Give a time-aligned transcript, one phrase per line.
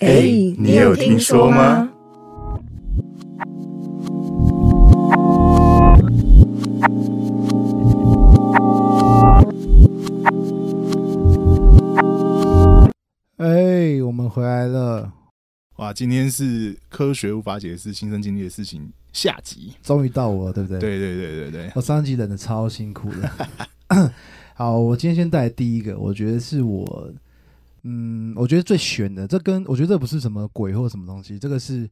[0.00, 0.22] 哎，
[0.56, 1.92] 你有听说吗？
[13.36, 15.12] 哎，我们回来了，
[15.76, 20.78] 哇，今天是科学无法解释亲身经历的事情下集，终于到我了，对不对？
[20.80, 23.30] 对对对对对，我上集等的超辛苦的。
[24.54, 27.12] 好，我今天先带来第一个，我觉得是我，
[27.82, 31.88] 嗯，我觉得最悬的，这跟我觉得这不是什么鬼或什么东西，这个是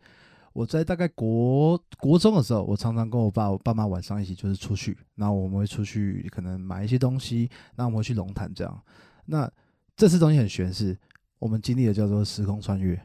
[0.52, 8.82] 我在大概国国中的时候，我常常跟我爸、我爸妈晚上一起就是出去，然后我们会出去可能买一些东西，然后我们会去龙潭这样。
[9.24, 9.51] 那
[9.96, 10.96] 这次东西很悬，是
[11.38, 13.01] 我们经历的叫做时空穿越。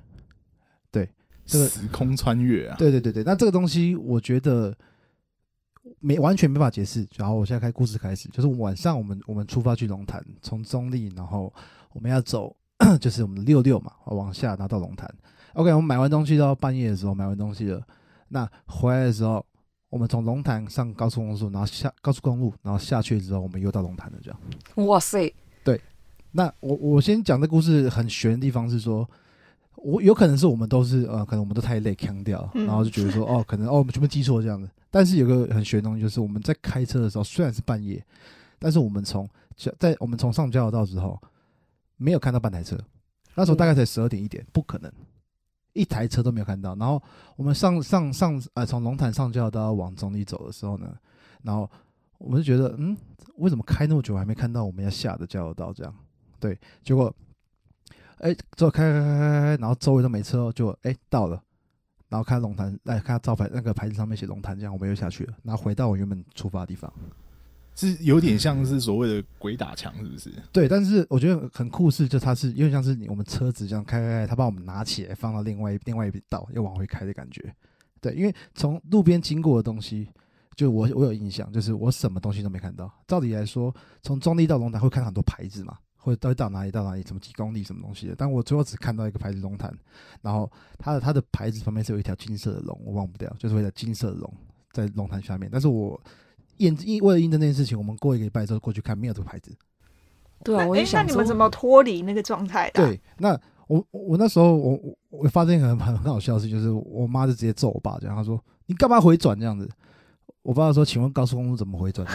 [0.91, 1.09] 对，
[1.45, 4.75] 这个时空穿越啊，对对对对，那这个东西我觉得
[5.99, 7.07] 没完全没法解释。
[7.15, 11.53] 然后我现在开故事开始，就是晚上我们我们出发去龙潭，从中立，然后
[11.91, 12.55] 我们要走，
[12.99, 15.09] 就是我们的六六嘛，往下拿到龙潭。
[15.53, 17.81] OK，我们买完东西到半夜的时候买完东西了，
[18.29, 19.45] 那回来的时候，
[19.89, 24.87] 我们从龙潭上高速公路，然后下高速公路，然后下去之后，我们又到龙潭了，这样。
[24.87, 25.31] 哇塞，
[25.63, 25.79] 对
[26.31, 29.07] 那我我先讲这故事很悬的地方是说，
[29.75, 34.67] 我有可能是我们都是呃，可能我们都太累腔掉，嗯然后就觉得说哦，可能哦我们全部记错这样子。
[34.89, 38.03] 但是有个很悬的东西，就是我们在开车的时候，虽然是半夜，
[38.57, 39.29] 但是我们从
[39.77, 41.21] 在我们从上交流道之后，
[42.03, 42.77] 没有看到半台车。
[43.35, 44.91] 那时候大概才十二点一点，不可能
[45.71, 46.75] 一台车都没有看到。
[46.75, 47.01] 然后
[47.35, 50.95] 我们上上上呃从龙潭上交流道往中立走的时候呢，
[51.41, 51.69] 然后
[52.19, 52.95] 我们就觉得嗯，
[53.37, 55.95] 为什么开那么久还没看到我们要下的交流道这样？
[56.39, 57.11] 对，结果，
[58.17, 61.41] 哎，之后开开开开开，然后周围都没车哦，就哎到了，
[62.09, 66.93] 然后看龙潭，哎看到招牌那个牌子上面写龙潭，这样我们又下去了，然后回到我原本出发的地方。
[67.75, 70.31] 是有点像是所谓的鬼打墙，是不是？
[70.51, 77.53] 对，但是我觉得很酷是，就它是有点像是你我们车子这样开开开，它把我们拿起来放到另外另外一边道，又往回开的感觉。
[77.99, 80.07] 对，因为从路边经过的东西，
[80.55, 82.91] 就我我有印象，就是我什么东西都没看到。
[83.07, 88.15] 照理来说，从中立到龙潭会看到很多牌子嘛，或者到到哪里到哪里，什么几公里什么东西的。
[88.15, 89.73] 但我最后只看到一个牌子龙潭，
[90.21, 94.33] 然后它的它的牌子旁边是有一条金色的龙，我忘不掉，就是为了金色的龙
[94.71, 95.49] 在龙潭下面。
[95.49, 95.99] 但是我
[96.57, 99.51] 验因为了印证这件事情，我们过一个礼拜之后过去看，没有这个牌子。
[100.43, 102.87] 对啊，我哎也，想说那你们怎么脱离那个状态的啊？
[102.87, 109.69] 对，那我我我那时候我我我发现一个很很很好笑的事，就是我妈就直接揍我爸，这样她说你干嘛回转这样子？
[110.41, 112.05] 我爸说，请问高速公路怎么回转？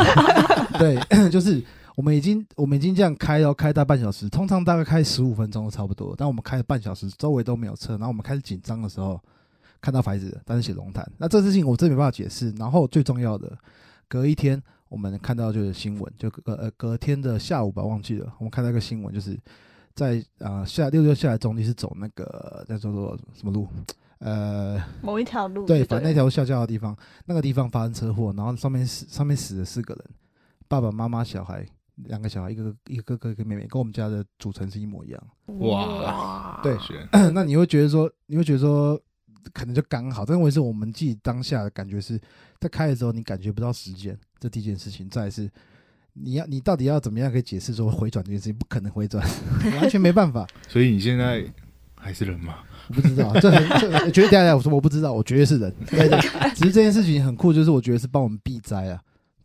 [0.78, 0.98] 对，
[1.30, 1.64] 就是
[1.96, 9.18] 我们已经我们已经这样开要开大半小时，通常大概开十五分钟都差不多，但我们开了半小时，周围都没有车，然后我们开始紧张的时候，
[9.82, 12.50] 看到牌子了，但是写龙潭，那这事情我真没办法解释。
[12.52, 13.58] 然后最重要的，
[14.08, 19.38] 隔一天我们看到就是新闻，就隔呃隔天的下午吧，忘记了，我们看到一个新闻，就是
[19.94, 23.68] 在啊下六六下来中地是走那个叫做什么路？
[24.18, 30.04] 呃，某一条路对，反正那条下交的地方，那个地方发生车祸，然后上面死上面死了四个人，
[30.68, 31.66] 爸爸妈妈、小孩
[31.96, 35.20] 两个小孩，一个一个哥哥一个妹妹，跟我们家的组成是一模一样。
[35.58, 36.78] 哇，对
[37.34, 39.00] 那你会觉得说，你会觉得说，
[39.52, 42.20] 可能就刚好，但我是我们自己当下的感觉是
[42.60, 45.08] 在开的时候，你感觉不到时间，这第一件事情。
[45.08, 45.50] 再来是，
[46.14, 48.54] 你要你到底要怎么样可以解释说回转这件事情？
[48.54, 49.26] 不可能回转，
[49.80, 50.46] 完全没办法。
[50.68, 51.44] 所以你现在
[51.94, 52.58] 还是人吗？
[52.88, 55.74] 我不知道，这很这绝对大家我说我不知道，我绝对是人。
[55.88, 56.20] 对对，
[56.54, 59.00] 只是 这件事情很酷，就是我觉得是帮我们避灾啊，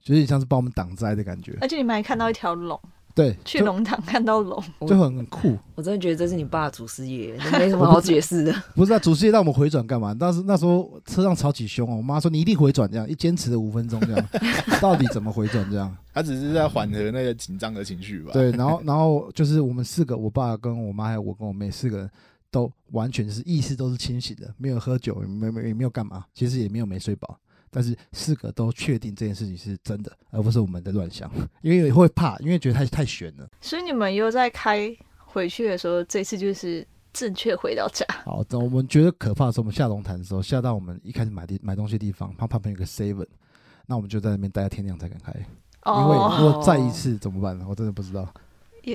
[0.05, 1.55] 有点像是帮我们挡灾的感觉。
[1.61, 2.79] 而且你们还看到一条龙，
[3.17, 5.57] 对，去就龙潭看到龙，就很很酷。
[5.73, 8.53] 我真的觉得这是你爸的祖师爷，没什么好解释的。
[8.75, 10.13] 不是啊，祖师爷让我们回转干嘛？
[10.13, 14.29] 当时那时候车上吵起凶哦，我妈说你一定回转这样，一坚持了五分钟这样，
[14.79, 15.97] 到底怎么回转这样？
[16.13, 22.09] 他只是在缓和那个紧张的情绪吧？，对，然后然后就是我们四个，我爸跟我妈还有我跟我妹四个人
[22.51, 27.37] 都完全是意识都是清醒的，没有喝酒，也没没也没有干嘛，其实也没有没睡饱，
[27.69, 33.47] 但是四个都确定这件事情是真的，而不是我们的乱想， 因为会怕，因为觉得太太悬了。
[33.61, 38.05] 所以你们又在开回去的时候，这次就是正确回到家。
[38.25, 43.27] 好，等我们觉得可怕的时候，我们下龙潭的时候，下到我们一开始买地买东西的地方，它旁边有个 seven，
[43.85, 47.65] 那我们就在那边待到天亮才敢开，因为哦，如果再一次怎么办呢？
[47.69, 48.27] 我真的不知道。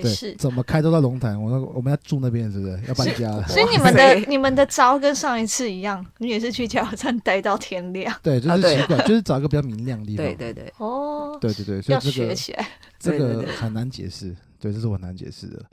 [0.01, 0.35] 对也是，。
[0.37, 2.81] 怎么开都到龙潭，我那我们要住那边是不是？
[2.89, 3.47] 要搬家了。
[3.49, 8.15] 所以你们的你们的招跟上一次一样，你也是去加油站待到天亮。
[8.23, 10.25] 对，就是习惯，就是找一个比较明亮的地方。
[10.25, 12.67] 对对对，哦，对对对，所以要这个学起来。
[12.99, 15.65] 这个很难解释，对，这是我很难解释的。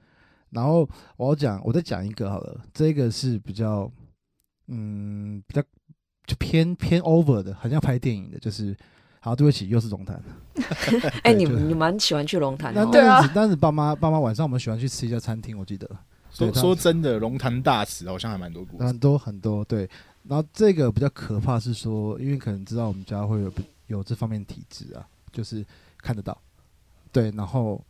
[0.49, 3.91] 然后我要讲，我再讲一个好了，这个是比较，
[4.67, 5.61] 嗯，比较
[6.25, 8.75] 就偏偏 over 的，很像拍电影的，就是
[9.19, 10.21] 好，对不起，又是龙潭。
[11.23, 15.89] 哎，你你蛮喜欢去龙潭的对啊但是爸妈爸妈晚上我们喜欢去吃一家餐厅，我记得
[16.31, 18.83] 说说真的，龙潭大池好像还蛮多故事。
[18.85, 19.89] 很多很多对。
[20.27, 23.51] 然后这个比较可怕是说，因为可能知道我们家会有
[23.87, 25.65] 有这方面体质啊，就是
[25.97, 26.37] 看得到。
[27.11, 27.83] 对，然后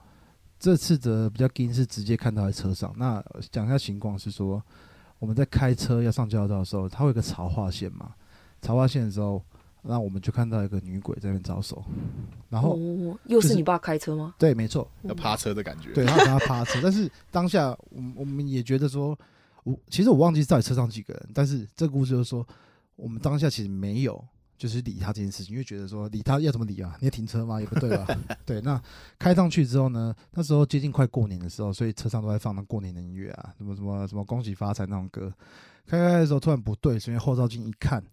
[0.59, 2.93] 这次的比较惊是直接看到在车上。
[2.97, 3.21] 那
[3.51, 4.61] 讲一下情况是说，
[5.17, 8.13] 我们在开车要上交流道的时候，它会有个潮化线嘛？
[8.61, 9.43] 潮化线的时候，
[9.81, 11.83] 那我们就看到一个女鬼在那边招手。
[12.49, 14.33] 然后，哦，又是是你爸开车吗？
[14.37, 15.91] 对，没错，要趴车的感觉。
[15.93, 19.17] 对，他想要趴车， 但是当下我们我们也觉得说，
[19.63, 22.45] 我其实我忘记到底车上几个人，但是这个故事就是说，
[22.95, 24.23] 我们当下其实没有
[24.57, 26.97] 就是理他这件事情，因为觉得说理他要怎么理啊？
[26.99, 27.61] 你要停车吗？
[27.61, 28.07] 也不对吧？
[28.45, 28.81] 对，那
[29.17, 35.31] 开上去之后呢，那时候接近快过年的时候，所以车上都在放那过年的音乐啊，什么什么什么恭喜发财那种歌。
[35.85, 38.03] 开开开的时候突然不对，所以后照镜一看，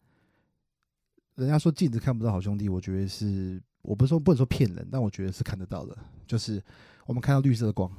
[1.37, 5.97] 人家说镜子看不到好兄弟，我觉得是我不是说不能说骗人，但我觉得是看得到的，
[6.27, 6.63] 就是
[7.07, 7.91] 我们看到绿色的光。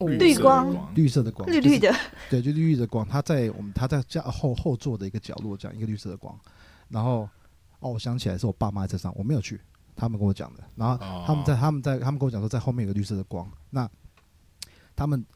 [0.00, 2.00] 绿光绿色的光，绿绿的，就是
[2.30, 6.38] 对，就绿绿的光，它在我们它在家后后座的一个角落，这样一个绿色的光。
[6.88, 7.28] 然后
[7.80, 9.60] 哦，我想起来是我爸妈在车上，我没有去，
[9.96, 10.62] 他们跟我讲的。
[10.76, 13.50] 然后哦他们在他们在他们跟我讲说，在后面有个绿色的光。
[13.70, 13.90] 那
[14.94, 15.26] 他们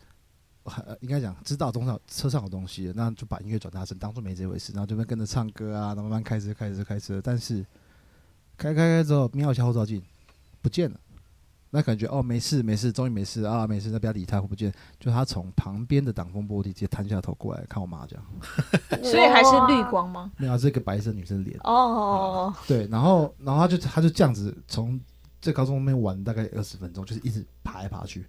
[0.65, 7.21] 呃应该讲知道中上车上有东西，那就把音乐转大声，当做没这回事，然后就边跟着唱歌啊，然后慢慢开车开车开车。
[7.23, 7.65] 但是
[8.57, 10.03] 开开开之后，瞄一下后照镜，
[10.61, 10.99] 不见了。
[11.75, 14.71] 那感觉哦，没事没事，终于没事啊，没事，那不要理他，会不见。
[15.01, 18.25] 就他从旁边的挡风玻璃直接探下头过来看我妈这样，
[19.03, 20.31] 所以还是绿光吗？
[20.37, 25.01] 没有，是一个白色女生的脸，哦，对，然后然后他就他就这样子从
[25.41, 28.27] 这高中那边玩大概二十分钟，就是一直爬来爬去。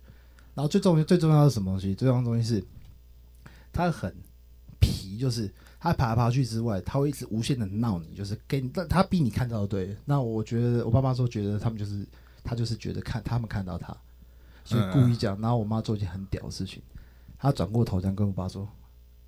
[0.55, 1.95] 然后最重要最重要的是什么东西？
[1.95, 2.63] 最重要的东西是
[3.71, 4.13] 他很
[4.79, 9.97] 皮，就是他爬来爬去之外，他会一直无限的闹你，就是给你，但他逼你看到对。
[10.05, 12.05] 那我觉得我爸妈说觉得他们就是
[12.43, 13.95] 他就是觉得看他们看到他，
[14.63, 15.39] 所以故意讲。
[15.41, 16.81] 然后我妈做一件很屌的事情，
[17.37, 18.67] 她转过头这样跟我爸说：“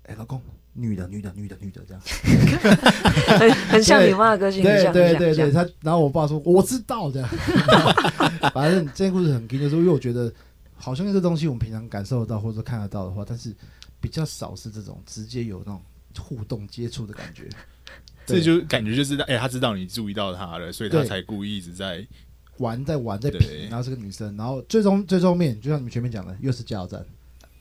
[0.04, 0.40] 哎、老公，
[0.72, 2.02] 女的，女的，女的，女的，这样。”
[3.38, 7.28] 很很像你妈的个性，对对对对，他然后我爸说我知道这样，
[8.54, 10.32] 反正这件故事很劲，就是因为我觉得
[10.76, 13.54] 好像这东西我们平常感受得到或者说看得到的话，但是
[14.00, 15.82] 比较少是这种直接有那种
[16.18, 17.48] 互动接触的感觉。
[18.26, 22.06] 这就感觉就是，哎、他知道你注意到他了，所以他才故意一直在。
[22.58, 27.04] 玩在玩在对皮，然后是个女生，然后最终最终面就像你们前面讲的，又是加油站，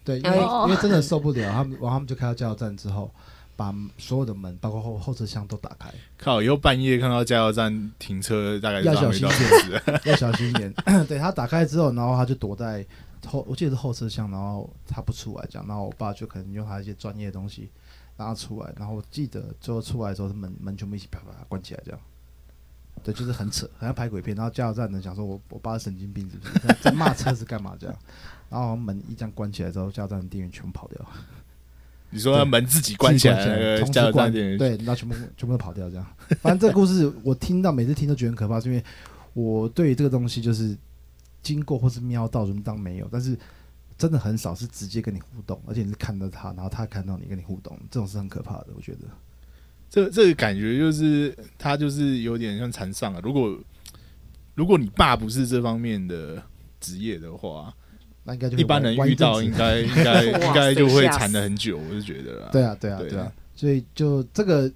[0.06, 3.14] 对，因为、哦因为真的受不了，他们然后他们就开到加油站之后，
[3.58, 10.00] 把所有的门包括后后车厢都打开，靠，以后半夜看到加油站停车，大概要小心一点。
[10.06, 10.74] 要小心一点。
[11.10, 12.86] 对他打开之后，然后他就躲在
[13.26, 17.70] 后，我记得是后车厢，然后他不出来这样，然后我爸就可能用他一些专业的东西
[18.18, 22.00] 让他出来，然后我记得最后出来的时候，门门全部一起啪啪啪关起来这样。
[23.04, 24.36] 对，就是很扯，很像拍鬼片。
[24.36, 26.60] 然后加油站的人想说我我爸是神经病是不是？
[26.60, 27.96] 在 在骂车子干嘛这样？
[28.50, 31.06] 然后门一这样关起来之后，加油站的店员全部跑掉，
[32.10, 36.08] 你说门自己关起来，加油站同时关店员，对，然后全部全部都跑掉这样。
[36.42, 38.84] 反正这个故事我听到每次听都觉得很可怕，是因为
[39.34, 40.76] 我对于这个东西就是
[41.46, 43.38] 经过或是瞄到，就当没有，但是
[43.96, 49.02] 真的很少是直接跟你互动，而且你是看到他，然后他看到你跟你互动，这种是很可怕的，我觉得。
[49.88, 53.22] 这这个感觉就是他就是有点像缠上了。
[53.22, 53.58] 如果
[54.56, 56.42] 如果你爸不是这方面的
[56.80, 57.74] 职业的话，
[58.24, 59.52] 那应该就一般人遇到应。
[59.52, 62.50] 该应该 应该就会缠的很久，我是觉得啦。
[62.52, 64.70] 对啊，对啊，对对啊，所以就这个，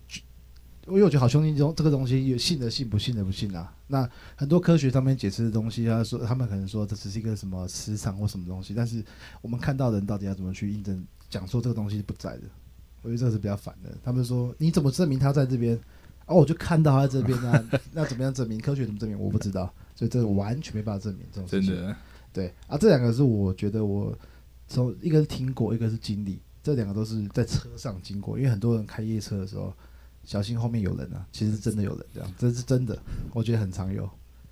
[0.90, 3.74] 因为我觉得好兄弟这种这个东西，有信的信，不信的不信啊。
[3.88, 9.04] 那很多科学上面解释的东西，他说他们可能说这只是一个什么磁场或什么东西，但是
[9.42, 12.44] 我们看到的人到底要怎么去印证，讲说这个东西是不在的，
[13.02, 13.90] 我觉得这个是比较烦的。
[14.04, 15.80] 他们说你怎么证明他在这边？
[16.26, 18.60] 哦，我就看到他在这边啊， 那怎么样证明？
[18.60, 19.20] 科学怎么证明？
[19.20, 21.76] 我不知道，所以这个完全没办法证明这种事情。
[21.76, 21.96] 真的，
[22.32, 24.16] 对啊，这两个是我觉得我
[24.68, 28.38] 从一个是听过，一个是经历，这两个都是在车上经过。
[28.38, 29.74] 因为很多人开夜车的时候，
[30.30, 32.96] 小心后面有人啊，其实是真的有人这样，这是真的，
[33.34, 34.08] 我觉得很常有。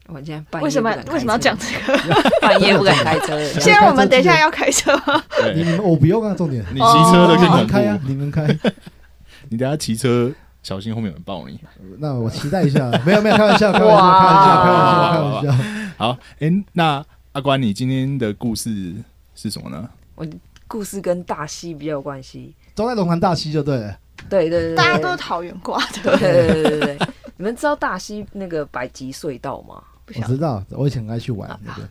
[0.08, 2.00] 我今天半夜为什么为什么要车讲这个？
[2.42, 3.28] 半夜不敢开车？
[3.28, 5.24] 对 现在我们等一下要开车吗？
[5.38, 8.60] 对，你们我不用啊，重点你骑车的哦更恐你们开啊，你们开。
[9.50, 11.60] 你等下骑车小心后面有人抱你。
[12.00, 15.94] 那我期待一下，没有没有，开玩笑，开玩笑，开玩笑，开玩笑，开玩笑。
[15.98, 18.96] 好，哎、那阿关，你今天的故事
[19.36, 19.88] 是什么呢？
[20.16, 20.26] 我
[20.68, 22.56] 故事跟大溪比较有关系。
[22.74, 24.00] 都在龙潭大溪就对了。
[24.30, 27.08] 对对对，大家都是桃园挂的，对对对对对对。
[27.38, 29.84] 你们知道大溪那个百吉隧道吗？
[30.08, 31.90] 我知道，我以前很爱去玩那个。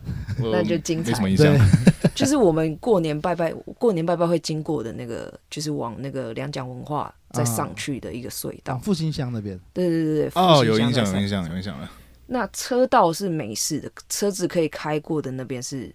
[0.51, 1.55] 那就精彩没什么印象
[2.01, 2.11] 对。
[2.15, 8.77] 就是我们过年拜拜，过年拜拜会经过的那个，就是往那个两蒋文化再上去的一个隧道。
[8.79, 11.89] 复兴乡那边，对对对对，哦，有印象，乡在上有印象，有印象了。
[12.25, 15.93] 那车道是没事的，车子可以开过的那边是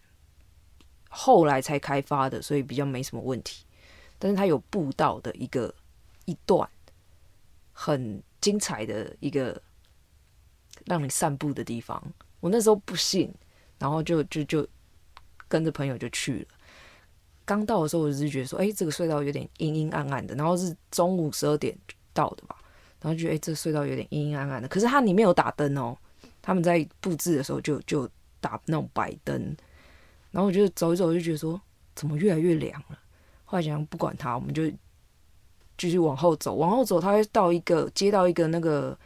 [1.10, 3.64] 后来才开发的，所以比较没什么问题。
[4.18, 5.74] 但是它有步道的一个
[6.24, 6.68] 一段
[7.72, 9.60] 很精彩的一个
[10.86, 12.02] 让你散步的地方。
[12.40, 13.32] 我那时候不信，
[13.78, 14.66] 然后就就就
[15.48, 16.46] 跟着朋友就去了。
[17.44, 21.76] 刚到的时候，我只是觉得说，哎、这个隧道有点阴阴暗暗的，然后是中午十二点
[22.12, 22.56] 到的吧，
[23.00, 25.96] 然后觉得哎、这隧道有点阴阴暗暗的，可是它里面有打灯哦，
[26.40, 28.08] 他们在布置的时候就就
[28.40, 29.56] 打那种白灯，
[30.30, 31.60] 然后我就走一走，就觉得说
[31.94, 32.98] 怎么越来越凉了。
[33.44, 34.70] 后来想不管它，我们就
[35.82, 38.96] 继续往后走，往后走，他会到一个接到一个那个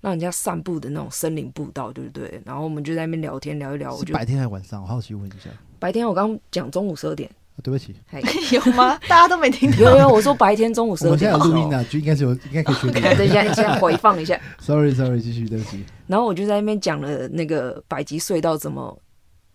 [0.00, 2.40] 让人家散步的那种森林步道，对不对？
[2.46, 4.80] 然后我们就在那边聊天聊一聊，我就是白天还是晚上？
[4.80, 5.50] 我好奇问一下。
[5.78, 8.98] 白天我刚讲中午十二点，啊对不起，嘿，有吗？
[9.08, 9.90] 大家都没听有到。
[9.92, 13.02] 有有，我说白天中午十二点的时候在有录音啊，就应该是有，应该可以确定。
[13.18, 14.40] 等一下，先回放一下。
[14.58, 15.84] Sorry Sorry，继续，对不起。
[16.06, 18.98] 然后我就在那边讲了那个百吉隧道怎么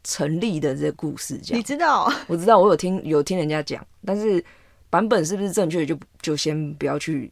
[0.04, 4.44] 成立的这个故事，这你知道，我知道我有听有听人家讲，但是
[4.96, 7.30] 版本是不是正确就就先不要去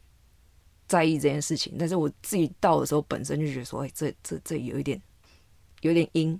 [0.86, 1.74] 在意这件事情。
[1.78, 5.00] 但是我自己到的时候本身就觉得说，哎、这这这有一点
[5.80, 6.38] 有点阴。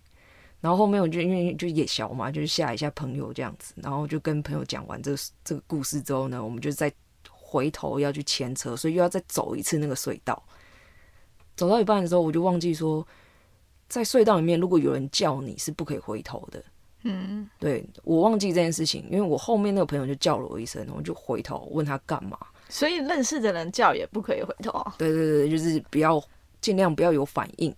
[0.61, 6.93] 然后后面我就因为就也小嘛，就是吓一下朋友这样子，然后就跟朋友讲完这个这个故事之后呢，我们就再
[7.31, 10.43] 回头要去牵车，所以又要再走一次那个隧道。
[11.57, 13.07] 走到一半的时候，我就忘记说，
[13.89, 16.63] 在隧道里面如果有人叫你是不可以回头的。
[17.05, 22.37] 嗯，对我忘记这件事情，因为我后面那个朋友就叫了我一声，我就回头问他干嘛。
[22.69, 24.95] 所以认识的人叫也不可以回头啊。
[24.99, 26.23] 对对对，就是不要
[26.61, 27.75] 尽量不要有反应。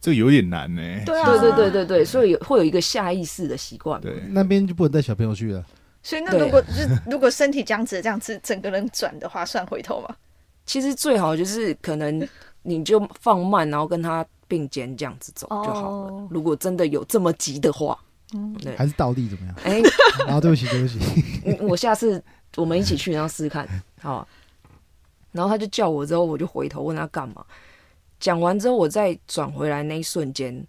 [0.00, 4.00] 这有点难呢、对啊，对对对对对，所以有会有一个下意识的习惯。
[4.00, 5.64] 对，那边就不能带小朋友去了。
[6.02, 10.14] 所以那如果就是如果身体僵直这样子，整个人转的话，算回头吗？
[10.64, 12.28] 其实最好就是可能
[12.62, 15.88] 你就放慢，然后跟他并肩这样子走就好了。
[15.88, 17.98] 哦如果真的有这么急的话，
[18.34, 19.56] 嗯，对，还是倒地怎么样？
[19.64, 19.80] 哎、
[20.26, 20.98] 然 后对不起，对不起。
[21.44, 22.22] 嗯我下次
[22.56, 23.68] 我们一起去， 然后试试看，
[24.00, 24.28] 好啊。
[25.32, 27.44] 然后他就叫我之后，我就回头问他干嘛。
[28.18, 30.66] 讲完之后，我再转回来那一瞬间，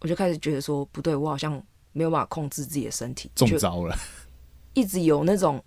[0.00, 1.62] 我就开始觉得说不对，我好像
[1.92, 3.94] 没有办法控制自己的身体，中招了。
[4.72, 5.62] 一直有那种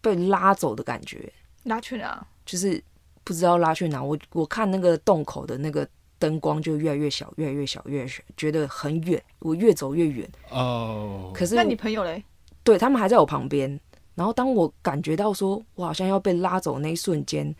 [0.00, 1.32] 被拉走的感觉，
[1.64, 2.24] 拉去哪？
[2.46, 2.80] 就是
[3.24, 4.00] 不知道拉去哪。
[4.00, 5.86] 我我看那个洞口的那个
[6.18, 10.28] 灯光就越来越小，越来越小，越来越小，觉得很远，我越走越远。
[10.50, 12.22] 哦，可是那你朋友嘞？
[12.62, 13.78] 对他们还在我旁边。
[14.14, 17.54] 然后当我感觉到说我好像要被拉走那一瞬间，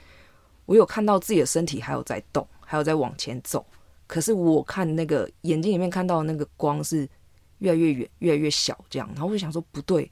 [0.65, 3.65] 我有看到自己的身体还有在动，还有在往前走。
[4.07, 7.07] 可是我看那个眼睛里面看到的那个光是
[7.59, 9.07] 越来越远，越来越小，这样。
[9.13, 10.11] 然后我就想说不对，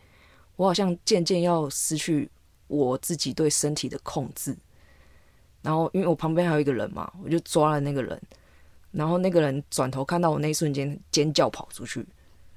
[0.56, 2.30] 我好像渐渐要失去
[2.66, 4.54] 我自己对身体的控制。
[5.64, 8.20] 然后因为我旁边还有一个人嘛，我就抓了那个人，
[8.92, 12.06] 然后那个人转头看到我那一瞬间尖叫跑出去，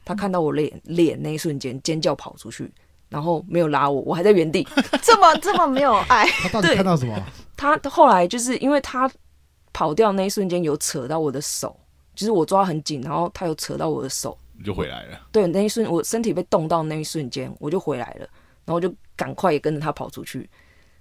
[0.03, 2.69] 他看到我脸脸那一瞬间尖叫跑出去，
[3.07, 4.67] 然后没有拉我，我还在原地。
[5.01, 7.17] 这么这么没有爱， 他到底看到什么？
[7.55, 9.09] 他后来就是因为他
[9.71, 11.79] 跑掉那一瞬间有扯到我的手，
[12.13, 15.17] 就是我抓很紧，然后他有扯到我的手，你就回来了。
[15.31, 18.27] 对，那一瞬我身体被冻到那一瞬间，我就回来了，
[18.65, 20.49] 然后我就赶快也跟着他跑出去。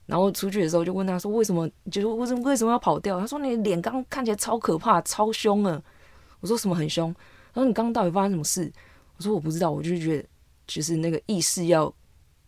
[0.07, 1.69] 然后出去的时候就问他说：“为什么？
[1.91, 5.83] 就是为什么为什么要跑掉？”他说：“你脸刚刚看起来超可怕，超凶啊。”
[6.41, 7.15] 我说：“什么很凶？”
[7.53, 8.73] 他说：“你刚刚到底发生什么事？”
[9.19, 10.29] 我说：“我不知道，我就觉得
[10.67, 11.93] 就是那个意识要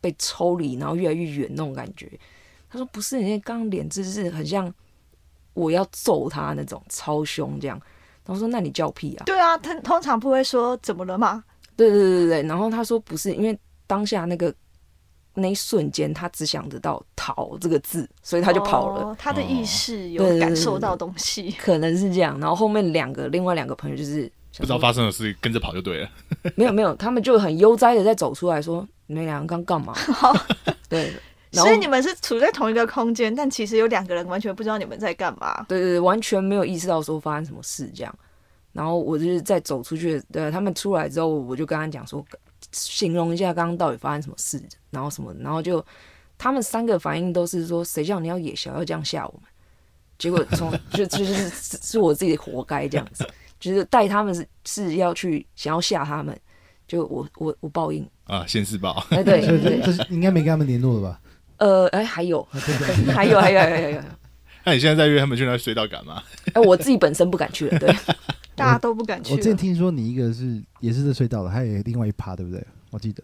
[0.01, 2.11] 被抽离，然后越来越远那种感觉。”
[2.71, 4.73] 他说：“不是，你那刚刚脸就是很像
[5.55, 7.81] 我要揍他那种，超凶这样。”
[8.25, 11.43] 然后说：“那你叫屁啊！”对啊，他通常不会说怎么了吗？
[11.75, 14.55] 对对对对对，然后他说不是，因为当下那个
[15.35, 19.03] 那一瞬间，他只想得到“逃”这个字，所以他就跑了。
[19.03, 21.53] 哦他的意识有感受到东西。
[21.53, 26.11] 可能是这样，然后后面两个另外两个朋友就是不知道发生的事，跟着跑就对了。
[26.57, 29.95] 没有没有，他们就很悠哉的在走出来说：“你们两个刚干嘛？”
[30.89, 31.13] 对，
[31.53, 35.65] 所以你们是处在同一个空间，但其实有两个人完全不知道你们在干嘛。
[35.69, 38.15] 对对对，完全没有意识到说发生什么事这样。
[38.73, 42.25] 然后我就是在走出去，对他们出来之后，我就跟他讲说，
[42.73, 45.85] 形容一下刚刚到底发生什么事，然后什么，然后就
[46.37, 49.43] 他们三个反应都是说，谁叫你要野小，要这样吓我们？
[50.19, 53.25] 结果从 就就是是是我自己活该这样子，
[53.61, 56.37] 就是带他们是是要去想要吓他们，
[56.87, 59.05] 就我我我报应，啊，现世报。
[59.11, 61.21] 哎对 对对，这是应该没跟他们联络了吧？
[61.59, 62.47] 呃哎 还有？
[63.15, 64.03] 还有还有还有还有，
[64.65, 66.23] 那你现在在约他们去那隧道干嘛？
[66.53, 67.95] 哎我自己本身不敢去了，对。
[68.59, 69.33] 大家都不敢去。
[69.33, 72.65] 我之前听说你一个是也是这隧道的，还有另外一趴，对不对？
[72.91, 73.23] 我记得，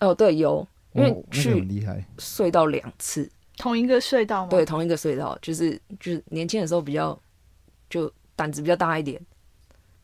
[0.00, 2.04] 哦，对，有，因为哦那个去很厉害。
[2.18, 4.50] 隧道两次，同一个隧道吗？
[4.50, 7.18] 对，，同一个隧道，就是就是年轻的时候比较
[7.88, 9.20] 就胆子比较大一点，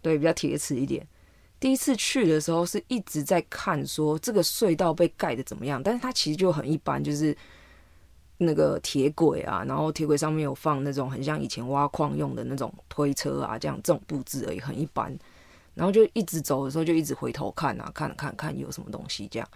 [0.02, 1.06] 对，比较铁齿一点。
[1.58, 7.36] 第一次去的时候是一直在看说这个隧道被盖的怎么样，但是它其实就很一般，就是
[8.42, 15.14] 那个铁轨啊，然后铁轨上面有放那种很像以前挖矿用的那种推车啊，这样这种布置而已，很一般。
[15.74, 19.46] 然后就一直走的时候就一直回头看啊，看看看有什么东西这样，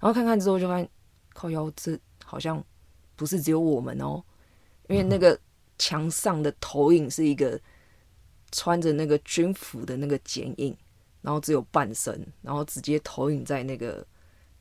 [0.00, 0.88] 然后看看之后就发现
[1.32, 2.62] 靠腰这好像
[3.14, 4.22] 不是只有我们哦，
[4.88, 5.38] 因为那个
[5.78, 7.58] 墙上的投影是一个
[8.50, 10.76] 穿着那个军服的那个剪影，
[11.22, 14.04] 然后只有半身，然后直接投影在那个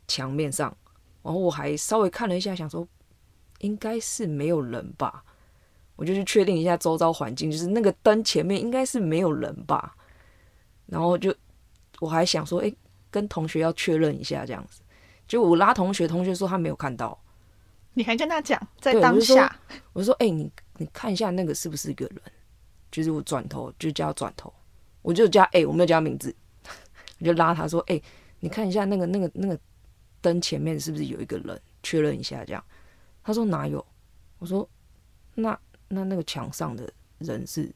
[0.08, 0.76] 墙面上。
[1.22, 2.88] 然后我还稍微看了一下，想说
[3.64, 5.24] 应该是没有人吧，
[5.96, 9.96] 我就去确定一下周遭环境，就是那个灯前面应该是没有人吧。
[10.86, 11.34] 然后就
[12.00, 12.72] 我还想说，哎、
[13.10, 14.82] 跟同学要确认一下这样子。
[15.26, 17.18] 就我拉同学，同学说他没有看到，
[17.94, 19.58] 你还跟他讲，在当下，
[19.94, 22.22] 我说：“哎、你你看一下那个是不是一个人？”
[22.92, 24.54] 就是我转头就叫他转头，
[25.02, 26.36] 我就加哎、我没有叫他名字，
[27.20, 28.00] 我就拉他说：“哎、
[28.42, 29.58] 你看一下那个那个那个
[30.22, 31.60] 灯前面是不是有一个人？
[31.82, 32.64] 确认一下。”这样，
[33.24, 33.84] 他说哪有？
[34.40, 34.68] 我说
[35.36, 36.88] ：“那那那个墙上的
[37.20, 37.72] 人是？”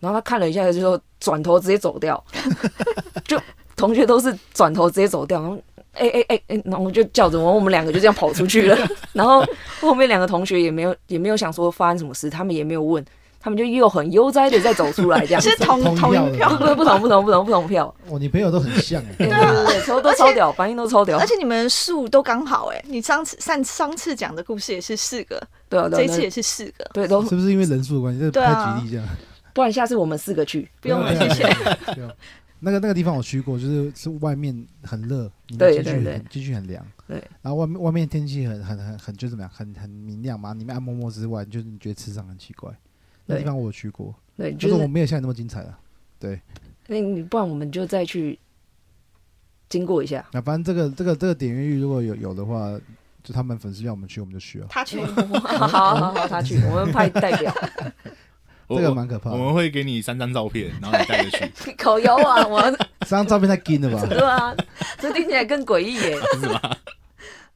[0.00, 2.24] 然后他看了一下就说，转头直接走掉，
[3.26, 3.40] 就
[3.74, 5.60] 同学都是转头直接走掉，然后。
[5.94, 8.78] 哎哎哎哎，然后就叫着我，我们两个就这样跑出去了。
[9.12, 9.44] 然后
[9.80, 13.04] 后面两个同学也没有也没有想说发生什么事，他们也没有问，
[13.48, 15.56] 他们就又很悠哉的再走出来这样子 是。
[15.64, 21.26] 同同一票，不不同不同不同不同票，我女朋友都很像 哎、对对对对，超都超屌，反应都超屌而。
[21.26, 25.40] 且你们数都刚好哎、你上次上上次讲的故事也是四个，
[25.70, 28.20] 对啊对啊，这一次也是四个，对都是不是因为人数的关系？
[28.20, 29.06] 这不对啊太举例这样。
[29.54, 30.68] 不然下次我们四个去。
[30.82, 31.48] 不用了，谢谢。
[32.60, 36.84] 那个那个地方我去过，就是是外面很热，里面对对对进去很进去很凉。
[37.06, 40.52] 对，然后外面外面天气很很很很就怎么样，很很明亮嘛。
[40.54, 42.70] 里面暗摸摸之外，就是你觉得磁场很奇怪。
[43.28, 45.78] 那地方我有去过，对，就是是我没有像你那么精彩啊。
[46.86, 48.38] 那你不然我们就再去
[49.68, 50.26] 经过一下。
[50.32, 52.76] 那反正这个这个这个点阅率如果有有的话，
[53.22, 54.66] 就他们粉丝要我们去，我们就去了。
[54.70, 57.54] 他去， 好好好好，他去， 我们派代表。
[58.70, 59.36] 这个蛮可怕的。
[59.36, 62.60] 我们会给你三张照片，然后你带着去，口油啊，我
[63.06, 64.06] 三张照片太金了吧？
[64.08, 64.54] 对啊，
[64.98, 66.18] 这听起来更诡异耶。
[66.40, 66.60] 是吗？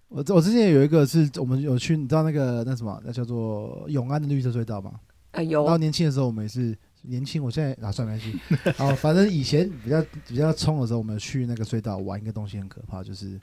[0.09, 4.93] 我我之前有一个是我们有去，你知道那个那什么，那叫做永安的绿色隧道吗？
[5.33, 8.39] 啊然后，年轻的时候我们也是年轻，我现在啊算没关系。
[8.79, 13.41] 然后反正以前比较比较冲的时候，我们去那个隧道玩一个东西很可怕，就是因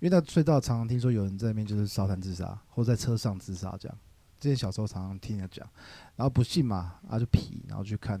[0.00, 3.98] 为那隧道常常听说有人在那边就是烧炭自杀，或在车上自杀这样。
[4.38, 5.68] 之前小时候常常听人家讲，
[6.16, 8.20] 然后不信嘛，然后就皮，然后去看，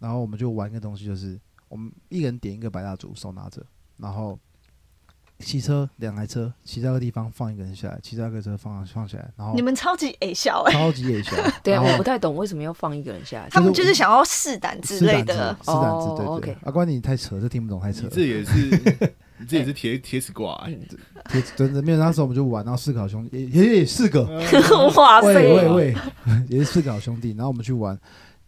[0.00, 3.64] 然后我们就玩一个东西，就是我们一个人点一个白蜡烛，手拿着，
[3.96, 4.38] 然后
[5.44, 13.48] 骑车两台车骑到一个地方放一个人下来，骑到一个车放放下来，然后你们超级矮小哎、超级矮小， 对啊，我不太懂为什么要放一个人下来。
[13.50, 15.54] 他们就是想要试胆之类的。
[15.54, 16.26] 子，是胆子，哦对。
[16.26, 16.34] 对。
[16.34, 18.08] OK 阿关你太扯，这听不懂太扯。
[18.10, 20.78] 这也是，你这也是 铁铁齿挂、欸，
[21.28, 24.24] 铁真的没有，那时候我们就玩，然后四个好兄弟，也也也四个，
[24.96, 25.94] 哇塞，喂喂喂，
[26.48, 27.30] 也是四个好兄弟。
[27.30, 27.98] 然后我们去玩，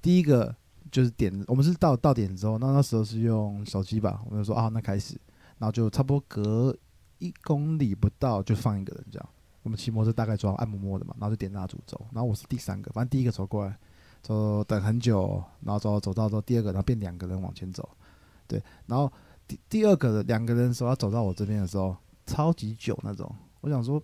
[0.00, 0.54] 第一个
[0.90, 5.14] 就是点，我们是到到点之后，那那时候是用手机吧，我们就说啊，那开始，
[5.58, 6.74] 然后就差不多隔
[7.18, 9.28] 一公里不到就放一个人这样。
[9.62, 13.76] 我们骑摩托车大概抓按摩摩的嘛，然后就点蜡烛走，然后我是第三个，反正第一个走过来，
[14.22, 17.88] 走等很久，然后走走到之后第二个，然后变两个人往前走，
[18.46, 19.12] 对，然后
[19.48, 23.28] 第第二个的两个人的时候要走到我这边的时候，超级久那种，
[23.60, 24.00] 我想说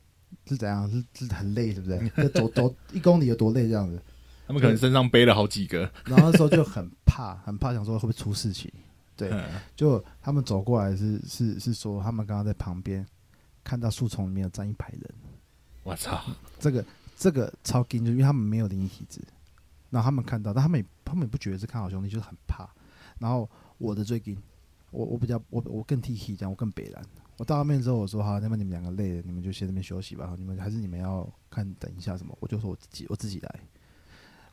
[0.48, 2.09] 是怎样，是是很累，是不是？
[2.20, 4.03] 就走走一公里有多累这样子，
[4.48, 8.68] 他们可能身上背了好几个，然后那时候就很怕，很怕，想说会不会出事情。
[9.16, 13.07] 对，嗯就他们走过来是是是说，他们刚刚在旁边
[13.62, 15.14] 看到树丛里面有站一排人，
[15.83, 16.22] 我操，
[16.59, 16.85] 这个
[17.16, 19.20] 这个超惊，就因为他们没有灵异体质，
[19.90, 22.68] 然后他们看到，但他们也他们也不觉得是看好兄弟，就是很怕。
[23.18, 23.48] 然后
[23.79, 24.37] 我的最近，
[24.90, 27.05] 我我比较我我更 T T 这样，我更北蓝。
[27.38, 30.35] 我到那边之后，我说好，那么你们两个累了，你们就先那边休息吧。
[30.38, 32.37] 你们还是你们要看等一下什么？
[32.40, 33.61] 我就说我自己我自己来。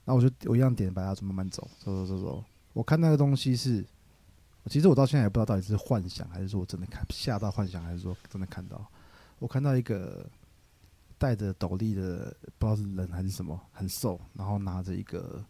[0.05, 2.43] 然后我就我一样点白蜡烛慢慢走，走走走走。
[2.73, 3.85] 我看那个东西是，
[4.69, 8.85] 其实我到现在也不知道到底是幻想还是说我真的看吓到幻想，还是说真的看到。
[9.39, 10.29] 我看到一个
[11.17, 15.43] 戴着斗笠的，不知道是人还是什么，很瘦，然后拿着一个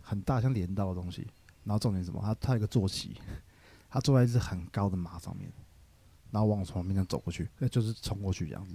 [0.00, 1.26] 很大像镰刀的东西，
[1.64, 2.20] 然后重点是什么？
[2.22, 3.16] 他他有一个坐骑，
[3.88, 5.50] 他坐在一只很高的马上面，
[6.30, 8.74] 然后往我旁边这样走过去，那就是冲过去这样子。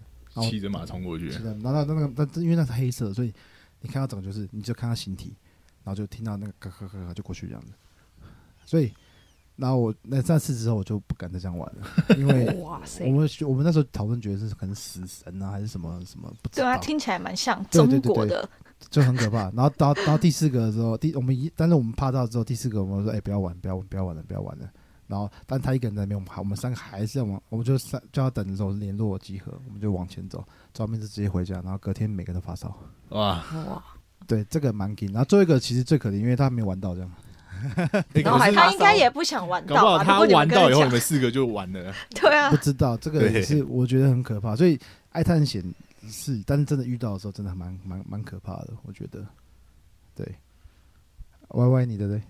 [0.50, 3.34] 骑着马冲过去是，的，然后那那个那因为那是黑色，所以
[3.82, 5.36] 你看到整个就是，你就看到形体，
[5.84, 7.74] 然后就听到那个咯咯咯咯就过去这样子。
[8.64, 8.94] 所以，
[9.58, 18.50] 然后我那那次之后我就不敢再这样玩了， 因为哇塞我，们我们那时候讨论觉得是可能死神啊，还是什么什么不知道，对啊，听起来蛮像对中对对对国的，
[18.90, 19.50] 就很可怕。
[19.52, 24.70] 然后到到第四个的时候，第我们一但是我们怕到之后，第四个我们说哎、不要玩，不要玩，不要玩了，不要玩了。
[25.08, 32.78] 然后，但他一个人在那边，我们还我们三个还是要往，我们就三叫他等的时候联络集合，我们就往前走，照面就直接回家，然后隔天每个都发烧。
[33.10, 33.84] 哇，哇，
[34.28, 35.10] 对，这个蛮紧。
[35.14, 37.10] 然后最后一个其实最可怜，因为他没玩到这样。
[38.14, 41.94] 欸 然后还他应该也不想玩到他玩到以后，你跟他讲们四个就完了。
[42.16, 44.80] 对啊不，知道这个也是我觉得很可怕，所以
[45.12, 45.64] 爱探险
[46.10, 49.26] 是，但是真的遇到的时候，真的蛮蛮蛮可怕的，我觉得。
[50.16, 50.26] 对
[51.50, 52.22] ，Y Y 你的嘞？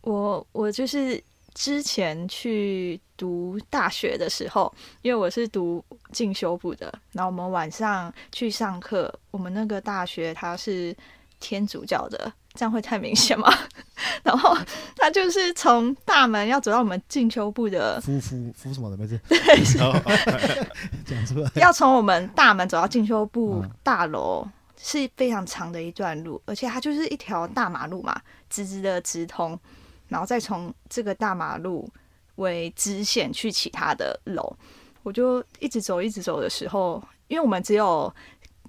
[0.00, 10.96] 我我就是之前去读大学的时候，因为我是读进修部的，然后我们晚上去上课，我们那个大学它是
[11.40, 13.48] 天主教的，这样会太明显吗？
[14.24, 14.56] 然后
[14.96, 19.38] 他就是从大门要走到我们进修部的，夫夫夫什么的没事，对
[21.06, 21.50] 讲出来。
[21.54, 24.44] 要从我们大门走到进修部嗯大楼。
[24.80, 28.16] 是非常长的一段路，而且它就是一条大马路嘛，
[28.48, 29.58] 直直的直通，
[30.06, 31.90] 然后再从这个大马路
[32.36, 34.56] 为支线去其他的楼。
[35.02, 38.14] 我就一直走，一直走的时候，因为我们只有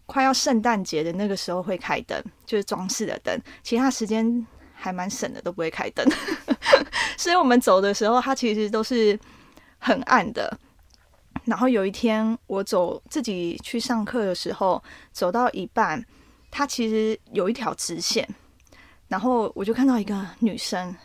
[0.09, 6.03] 快要圣诞节的那个时候会开灯，就是装饰的灯，其他时间还蛮省的，都不会开灯。
[7.15, 9.17] 所以我们走的时候，它其实都是
[9.77, 10.59] 很暗的。
[11.45, 16.03] 然后有一天，我走自己去上课的时候，走到一半，
[16.49, 18.27] 它其实有一条直线，
[19.07, 20.95] 然后我就看到一个女生，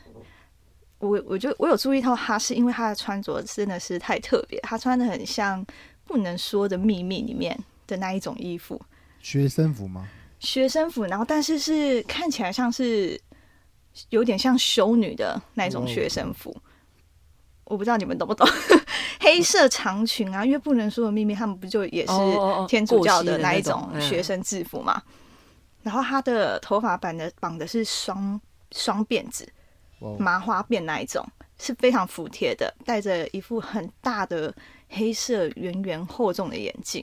[0.99, 5.65] 我我就我有注意到她，是因为她的穿着真的是太特别，她穿的很像
[6.07, 8.81] 《不能说的秘密》里面的那一种衣服，
[9.25, 10.07] 学生服吗？
[10.39, 13.19] 学生服，然后但是是看起来像是
[14.11, 16.55] 有点像修女的那种学生服。
[17.65, 18.47] 我不知道你们懂不懂，
[19.21, 22.13] 黑色长裙啊，因为不能说的秘密，他们不就也是
[22.69, 25.03] 天主教的那那一种学生制服嘛？
[25.83, 28.39] 然后他的头发绑的绑的是双
[28.73, 29.51] 双辫子，
[30.19, 31.27] 麻花辫那一种，
[31.59, 34.55] 是非常服帖的，戴着一副很大的
[34.91, 37.03] 黑色圆圆厚重的眼镜，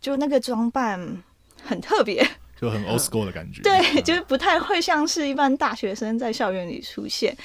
[0.00, 1.22] 就那个装扮
[1.62, 2.26] 很特别。
[2.60, 3.62] 就很 old school 的感觉。
[3.62, 7.36] 对，就是不太会像是一般大学生在校园里出现。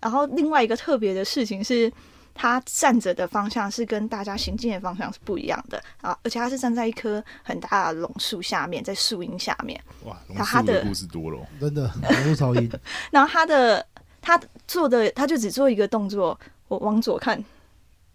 [0.00, 1.92] 然后另外一个特别的事情是，
[2.34, 9.80] 他站着的方向是跟大家行进的方向是不一样的啊，而且他是站在一棵很大的榕树下面，在树荫下面。
[10.04, 11.46] 哇，龙他的树的故事多了哦。
[11.60, 12.70] 真的网络超音，
[13.12, 13.86] 然后他的
[14.20, 16.38] 他做的，他就只做一个动作，
[16.68, 17.42] 我往左看，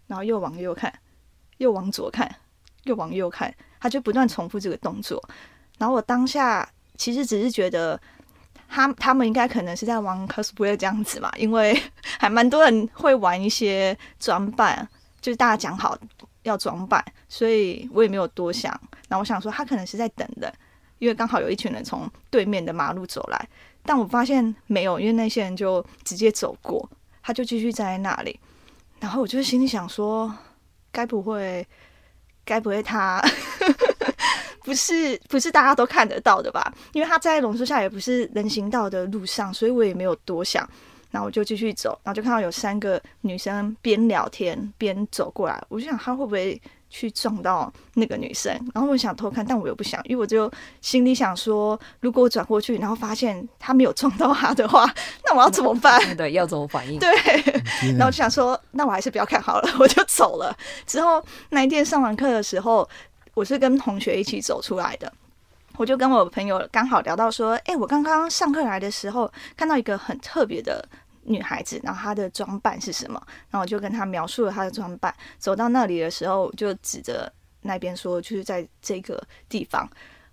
[0.08, 0.92] 然后又往右看，
[1.58, 2.28] 又往左看，
[2.84, 5.20] 又往右看，他就不断重复这个动作。
[5.78, 8.00] 然后我当下其实只是觉得。
[8.72, 11.76] 他他们应该可能是在玩 cosplay 这样子嘛，因为
[12.20, 14.88] 还蛮多人会玩一些装扮，
[15.20, 15.98] 就是大家讲好
[16.44, 18.72] 要装扮，所以我也没有多想。
[19.08, 20.54] 然后我想说，他可能是在等的，
[21.00, 23.48] 因为刚好有一群人从对面的马路走来，
[23.82, 26.88] 但我发现没有，因为那些人就直接走过，
[27.24, 28.38] 他就继续站在那里。
[29.00, 30.32] 然后我就心里想说，
[30.92, 31.66] 该不会，
[32.50, 33.22] 该不会他
[34.64, 36.74] 不是不是大家都看得到的吧？
[36.92, 40.68] 因为他在榕树下也不是人行道的路上，所以我也没有多想。
[41.12, 46.60] 然后我就继续走，然后就看到有三个女生边聊天边走过来，我就想她会不会
[46.90, 48.52] 去撞到那个女生？
[48.74, 50.50] 然后我想偷看，但我又不想，因为我就
[50.82, 54.92] 心里想说，如果我转过去，然后发现他没有撞到她的话，
[55.24, 55.98] 那我要怎么办？
[56.16, 56.98] 对，要怎么反应？
[56.98, 57.10] 对，
[57.92, 60.54] 然后我就想说，那我还是不要看好了，我就走了。
[60.84, 62.86] 之后那一天上完课的时候，
[63.34, 65.10] 我是跟同学一起走出来的。
[65.76, 70.86] 我就跟我朋友刚好聊到说，哎、我刚刚上课来的时候看到一个很特别的
[71.30, 73.22] 女孩子，然后她的装扮是什么？
[73.50, 75.14] 然后我就跟她描述了她的装扮。
[75.38, 79.88] 走到那里的时候，我就指着那边说，就是在这个地方。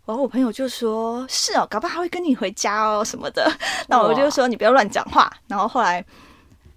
[0.05, 3.45] 然后我朋友就说：“是哦，搞不好他会跟你回家哦什么的。
[3.89, 6.03] ”那我就说：“你不要乱讲话。”然后后来，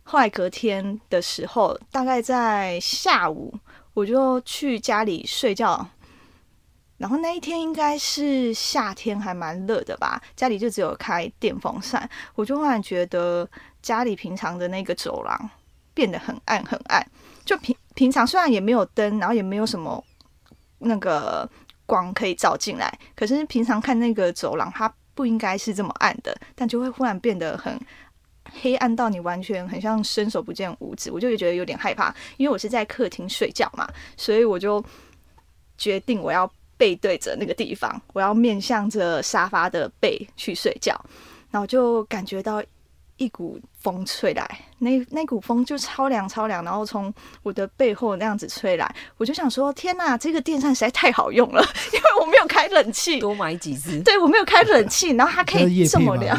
[0.02, 3.54] 后来隔天的时候，大概在下午，
[3.94, 5.86] 我就去家里睡觉。
[6.96, 12.10] 然后那一天应该是夏天，还蛮热的吧，家里就只有开电风扇。
[12.34, 13.48] 我就忽然觉得
[13.82, 15.50] 家里平常的那个走廊
[15.94, 17.06] 变得很暗很暗，
[17.44, 20.02] 就平平常虽然也没有灯，然后也没有什么
[20.78, 21.48] 那个
[21.86, 27.78] 光可以照进来，可是平常看那个走廊，它不应该是这么暗的，但就会忽然变得很
[28.62, 34.82] 黑暗到你完全很像伸手不见五指，我就觉得有点害怕，因为我是在客厅睡觉嘛，所以我就
[35.76, 40.98] 决定我要背对着那个地方，我要面向着沙发的背去睡觉，
[41.50, 42.62] 然后就感觉到
[43.16, 44.46] 一股风吹来，
[44.78, 47.12] 那那股风就超凉超凉，然后从
[47.42, 51.62] 我的背后那样子吹来，我就想说，天呐，这个电扇实在太好用了，
[51.92, 54.00] 因为我没有开冷气，多买几只。
[54.02, 56.38] 对我没有开冷气，然后它可以这么凉，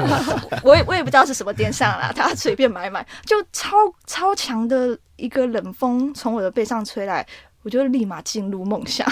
[0.62, 7.26] 我也我也不知道是什么电扇啦，他随便买买，就超超强的一个冷风从我的背上吹来，
[7.62, 9.10] 我就立马进入梦乡。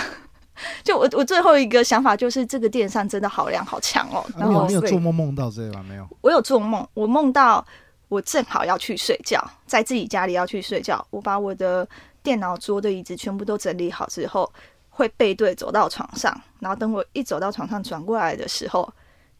[0.84, 5.84] 就我我最后一个想法就是这个电扇真的好亮好强哦，然后你有做梦梦到这个吗？
[5.88, 6.08] 没有。
[6.20, 7.64] 我有做梦，我梦到
[8.08, 11.88] 我正好要去睡觉，在自己家里要去睡觉，我把我的
[12.22, 14.50] 电脑桌的椅子全部都整理好之后，
[14.90, 18.92] 会背对走到床上，然后等我一走到床上转过来的时候，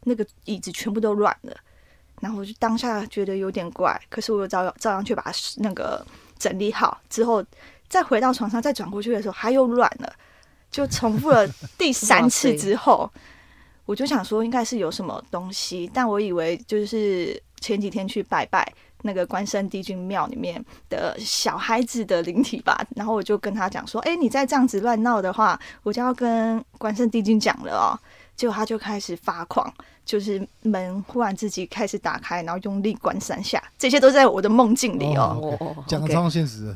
[0.03, 1.55] 那个椅子全部都软了，
[2.19, 6.05] 然后我就当下觉得有点怪，可是我又照照样去把它那个
[6.39, 7.43] 整理好之后，
[7.87, 10.11] 再回到床上再转过去的时候，它又软了，
[10.73, 13.09] 就重复了第三次之后。
[13.85, 18.65] 我就想说应该是有什么东西，但我以为就是前几天去拜拜
[19.01, 27.99] 那个关圣帝君庙里面的小孩子的灵体吧，然后我就跟他讲说，哎、你再这样子乱闹的话，我就要跟关圣帝君讲了哦。
[28.37, 29.71] 结果他就开始发狂，
[30.03, 35.37] 就是门忽然自己开始打开，然后用力关三下，这些都在我的梦境里哦。
[35.39, 36.73] 哦哦哦，讲的 OK 超现实。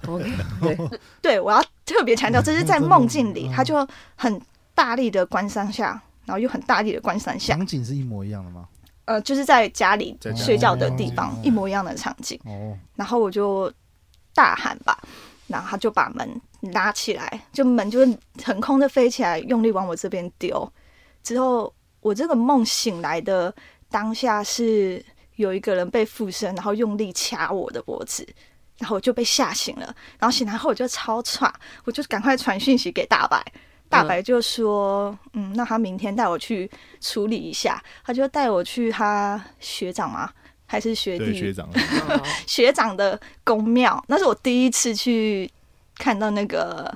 [1.19, 4.39] 对，我要特别强调，这是在梦境里，嗯他就很
[4.76, 8.67] 大力的关三下，然后又很大力的关三下，场景是一模一样的吗？
[9.06, 12.38] 呃，就是在家里睡觉的地方哦一模一样的场景。
[12.43, 13.71] 哦，然后我就
[14.34, 15.02] 大喊吧，
[15.47, 16.41] 然后他就把门
[16.73, 20.69] 拉起来，就门就是横空的飞起来，用力往我这边丢。
[21.23, 23.54] 之后我这个梦醒来的
[23.89, 25.04] 当下是
[25.38, 28.28] 有一个人被附身，然后用力掐我的脖子。
[28.79, 29.85] 然后我就被吓醒了，
[30.19, 31.51] 然后醒来后我就超喘，
[31.85, 33.43] 我就赶快传讯息给大白，
[33.89, 36.69] 大白就说，嗯，那他明天带我去
[37.01, 40.29] 处理一下，他就带我去他学长吗？
[40.69, 41.25] 还是学弟？
[41.25, 41.65] 对学长，
[42.09, 45.49] 哦 学长的宫庙，那是我第一次去
[45.95, 46.93] 看到那个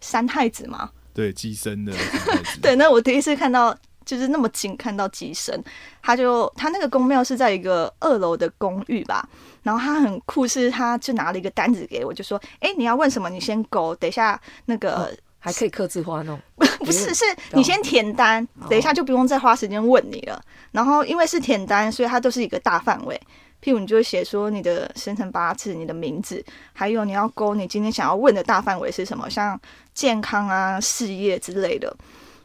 [0.00, 0.90] 三太子嘛。
[1.12, 1.92] 对寄生的
[2.62, 5.60] 对，那我第一次看到就是那么近看到机身，
[6.00, 9.28] 他就他那个宫庙是在一个二楼的公寓吧，
[9.68, 16.40] 然后他很酷，是他就拿了一个单子给我，就说：“哎、你要问什么，你先勾，等一下那个、还可以刻字化那种，
[16.78, 20.40] 不是，是你先填单，等一下就不用再花时间问你了。
[20.72, 23.20] 然后因为是填单，所以它都是一个大范围。
[23.62, 29.60] 譬如你就会写说你的生辰八字、你的名字，还有你要勾你今天想要问的大范围是什么，像
[29.92, 31.94] 健康啊、事业之类的。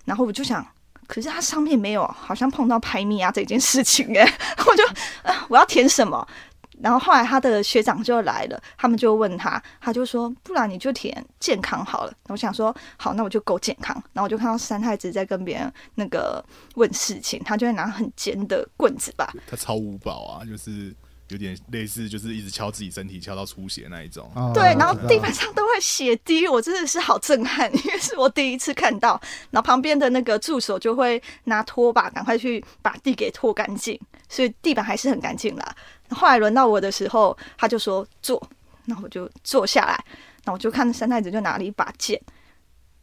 [0.03, 0.65] 然后我就想，
[1.07, 4.29] 可是它上面没有，好像碰到排名啊这件事情哎，
[4.67, 4.83] 我就
[5.21, 6.27] 啊我要填什么？
[6.83, 12.13] 然后后来他的学长就来了，他们就问他，他就说，不然你就填健康好了。
[12.27, 13.95] 我想说，好，那我就勾健康。
[14.11, 16.43] 然后我就看到三太子在跟别人那个
[16.75, 20.93] 问事情，他就会拿很尖的棍子吧，他超五宝啊，就是
[21.29, 24.29] 有点类似，就是一直敲自己身体，敲到出血那一种。
[24.35, 29.19] 哦对，然后地板上都会血滴，我真的是好震撼，因为是我第一次看到。
[29.51, 35.75] 然后旁边的那个助手就会拿拖把赶快去把地给拖干净，所以地板还是很干净啦。
[36.13, 38.41] 后来轮到我的时候，他就说坐，
[38.85, 39.93] 然后我就坐下来，
[40.43, 42.19] 然后我就看三太子就拿了一把剑，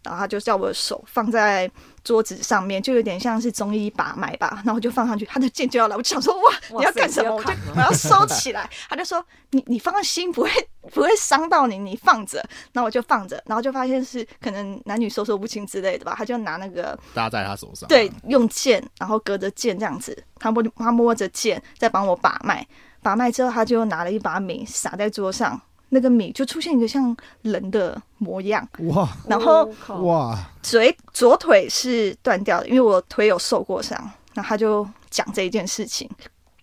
[0.02, 1.70] 然后他就叫我的手放在
[2.02, 7.34] 桌子上面，就有点像是中医把脉吧，然后我就放上去，他的剑就要来，我就想说哇，你要干什么？
[7.34, 8.68] 我就我要收起来。
[8.88, 10.50] 他就说你你放心，不会
[10.92, 12.38] 不会伤到你，你放着。
[12.72, 22.66] 然后我就放着，然后就发现是可能男女授受不亲之类的吧，他就拿那个搭在他手上，对，用剑，然后隔着剑这样子，他摸他摸着剑在帮我把脉，
[23.02, 29.68] 把脉之后他就拿了一把米撒在桌上，那个米就出现一个像人的模样，哇然后
[30.02, 33.98] 哇，嘴左腿是断掉的，因为我腿有受过伤。
[34.32, 36.08] 然后他就讲这一件事情，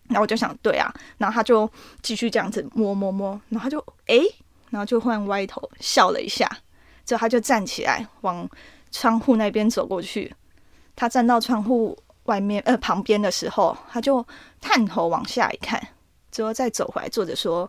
[0.08, 1.70] 然后我就想，对啊，然后他就
[2.02, 4.22] 继续这样子摸摸摸，然后他就诶，
[4.70, 6.50] 然后就忽然歪头笑了一下，
[7.06, 8.50] 之后他就站起来往
[8.90, 10.34] 窗户那边走过去。
[10.96, 14.26] 他站到窗户外面呃旁边的时候，他就
[14.62, 15.86] 探头往下一看，
[16.38, 17.68] 之后再走回来，坐着说：“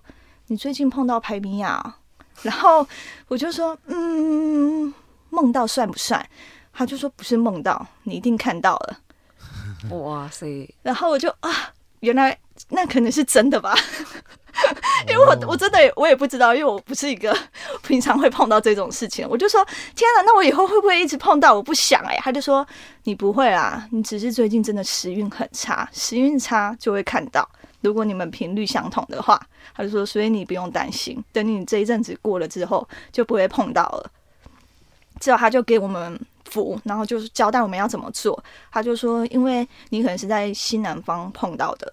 [0.49, 1.95] 你最近碰到排米亚哦？”
[2.45, 2.87] 然后
[3.27, 4.93] 我就说：“嗯，
[5.31, 6.23] 梦到算不算？”
[6.75, 8.99] 他就说：“不是梦到，你一定看到了。
[9.97, 13.75] 哇塞，”然后我就啊，原来那可能是真的吧，
[15.09, 17.35] 因为我我真的也我也不知道，因为我不是一个
[17.83, 19.27] 平常会碰到这种事情。
[19.31, 19.65] 我就说
[19.97, 21.55] ：“天哪，那我以后会不会一直碰到？
[21.55, 22.67] 我不想哎、他就说
[23.05, 27.49] ：“你不会啦，你只是最近真的时运很差，时运差就会看到。
[27.81, 29.41] 如果你们频率相同的话，
[29.75, 34.11] 他就说，所以你不用担心，等你这一阵子过了之后，就不会碰到了。”
[35.21, 38.41] 之后他就给我们符，然后就是交代我们要怎么做。
[38.71, 41.93] 他就说，因为你可能是在西南方碰到的，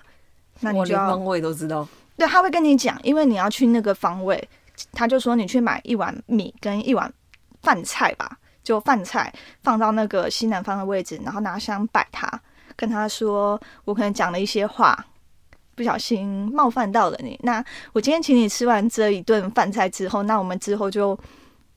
[0.60, 1.88] 那你就方位都知道。
[2.18, 4.48] 对，他会跟你讲，因为你要去那个方位，
[4.94, 7.12] 他就说你去买一碗米跟一碗
[7.64, 12.30] 饭菜吧，就饭菜放到那个西南方的位置，然后拿香摆他，
[12.76, 15.04] 跟他说我可能讲了一些话，
[15.76, 21.18] 不小心冒犯到了你，那我今天请你吃完这一顿饭菜之后，那我们之后就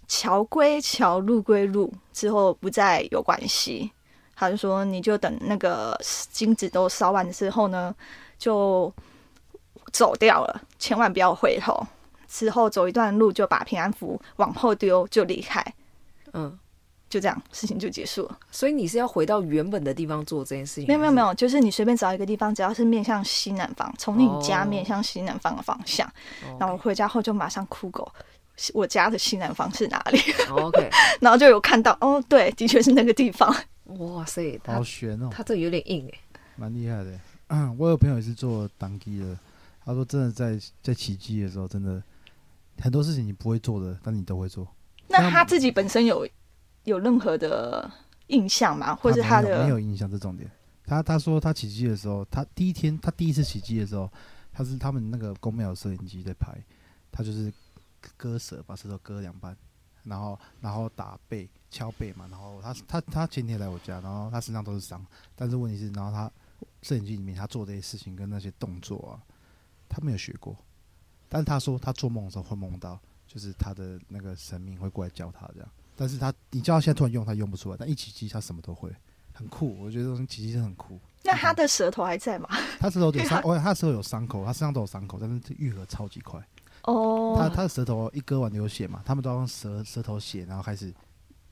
[0.06, 3.90] 桥归桥，路归路，之后不再有关系。
[4.37, 5.98] 他就说你就等那个
[6.30, 7.92] 金子都烧完之后呢，
[8.38, 8.92] 就
[9.92, 11.84] 走掉了，千万不要回头。
[12.28, 15.64] 之后走一段路就把平安符往后丢，就离开，
[16.34, 16.56] 嗯，
[17.09, 18.38] 就这样，事情就结束了。
[18.51, 20.87] 所以你是要回到原本的地方做这件事情？
[20.87, 26.07] 没有没有没有，就是你随便找一个地方，只要是面向西南方，从你家哦面向西南方的方向，
[26.44, 28.11] 哦然后我回家后就马上酷狗。
[28.75, 30.18] 我家的西南方是哪里？
[30.51, 30.90] 哦 OK，
[31.23, 33.55] 然后就有看到，哦，对，的确是那个地方。
[34.01, 36.18] 哇塞，好悬哦，他这有点硬哎。
[36.57, 37.21] 蛮厉害的。
[37.47, 39.38] 嗯，我有朋友也是做当机的，
[39.85, 42.03] 他说真的在在起机的时候，真的
[42.81, 44.66] 很多事情你不会做的，但你都会做。
[45.07, 46.29] 那他自己本身有
[46.88, 47.90] 有任何的
[48.27, 48.94] 印象吗？
[48.94, 50.51] 或者他的没有印象，这重点。
[50.85, 54.11] 他他说他起机的时候，他第一天他第一次起机的时候，
[54.53, 56.53] 他是他们那个公庙有摄影机在拍，
[57.12, 57.53] 他就是
[58.16, 59.55] 割舌，把舌头割两半，
[60.05, 65.05] 然后然后打背敲背嘛，然后他他他前天来我家，然后他身上都是伤，
[65.37, 66.31] 但是问题是，然后他
[66.81, 69.20] 摄影机里面他做这些事情跟那些动作啊，
[69.88, 70.57] 他没有学过，
[71.29, 75.68] 但是他说他做梦的时候会梦到，就是他的那个神明会过来教他这样，
[76.00, 78.88] 但是他你叫他现在突然用，他用不出来，但一起机他什么都会，
[79.32, 80.96] 很酷，我觉得这种起机真的很酷。
[81.24, 82.48] 那他的舌头还在吗？
[82.78, 86.40] 他舌头有伤， 哦，他舌头有伤口，他身上都有伤口，但是愈合超级快。
[86.84, 90.94] 哦，他他的舌头一割完流血嘛，他们都要用舌舌头血，然后开始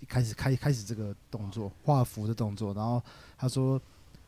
[0.07, 3.03] 开始开开始这个动作画符的动作，然后
[3.37, 3.81] 他说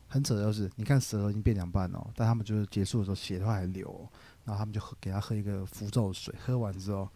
[0.09, 4.03] 很扯的就是，你看舌头已经变两半哦，但他们就是结束的时候血都还流哦、
[4.43, 7.07] 然后他们就喝给他喝一个符咒水，喝完之后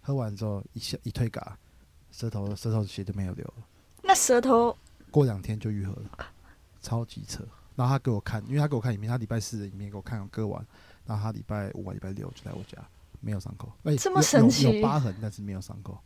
[0.00, 1.56] 喝完之后一下一退嘎，
[2.10, 3.64] 舌头舌头的血就没有流了，
[4.02, 4.76] 那舌头
[5.10, 6.10] 过两天就愈合了，
[6.82, 7.44] 超级扯。
[7.76, 10.60] 然后他给我看，因为他给我看影片，他礼拜四的影片给我看割完，
[11.06, 12.76] 然后他礼拜五、啊礼拜六就来我家，
[13.20, 15.96] 没有伤口，哎、这么神奇有，有疤痕，但是没有伤口，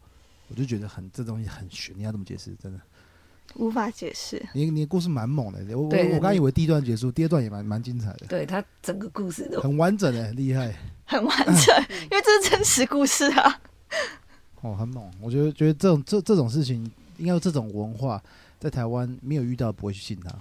[0.49, 2.55] 我就觉得很这东西很悬，你要怎么解释？
[2.63, 2.81] 真的，
[3.55, 4.45] 无法解释。
[4.53, 10.75] 你你的故事蛮猛的，我我我刚以为第一段结束，第二段也蛮蛮精彩的，对他整个故事都很完整的，很厉害
[11.07, 11.75] 很完整，
[12.11, 13.63] 因为这是真实故事啊。
[14.63, 15.09] 哦，很猛。
[15.21, 16.83] 我觉得觉得这种这这种事情，
[17.19, 18.23] 应该有这种文化，
[18.59, 20.35] 在台湾没有遇到不会去信他。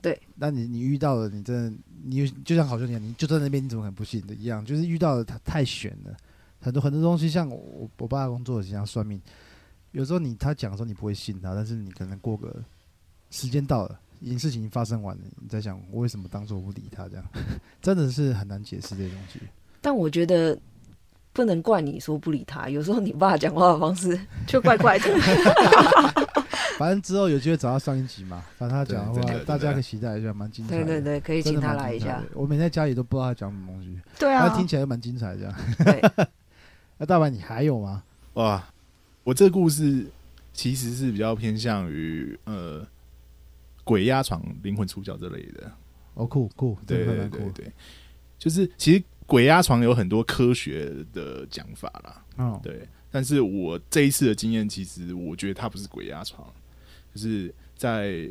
[0.00, 4.64] 对，那你你遇到了，你真的你就像好兄弟一样，你就在那边，你怎么可能不信的一样？
[4.64, 6.16] 就是遇到了他太悬了，
[6.60, 9.20] 很多很多东西，像我我爸工作像算命，
[9.90, 12.62] 有时候你他讲的时候你不会信他，但是你可能过个
[13.30, 17.24] 时间到了，已经事情已经发生完了，你在想我为什么当初不理他这样，
[17.82, 19.40] 真的是很难解释这些东西。
[19.80, 20.56] 但我觉得
[21.38, 25.04] 不能怪你说不理他，有时候你爸讲话的方式， 就怪怪的。
[26.76, 30.84] 反正之后有机会找他上一集嘛，反正他讲的话大家可以期待一下，蛮精彩的。
[30.84, 32.20] 对对对，可以请他来一下。
[32.34, 35.54] 我每天在家里都不知道他讲什么东西，对啊他听，起来蛮精彩的这样。
[35.84, 36.26] 对，
[36.98, 38.02] 那大白你还有吗？
[38.34, 38.68] 哇，
[39.22, 40.04] 我这个故事
[40.52, 42.84] 其实是比较偏向于呃
[43.84, 45.70] 鬼压床、灵魂出窍这类的。
[46.14, 47.38] 哦，酷酷，对对真的蛮酷。
[47.52, 47.72] 对对，
[48.40, 52.88] 就是其实鬼压床有很多科学的讲法啦，哦，对。
[53.10, 56.50] 但是我这一次的经验，其实我觉得它不是鬼压床，
[57.14, 58.26] 就是在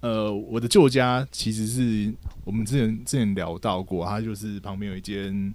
[0.00, 5.52] 呃我的旧家，其实是我们之前之前聊到过，它就是旁边有一间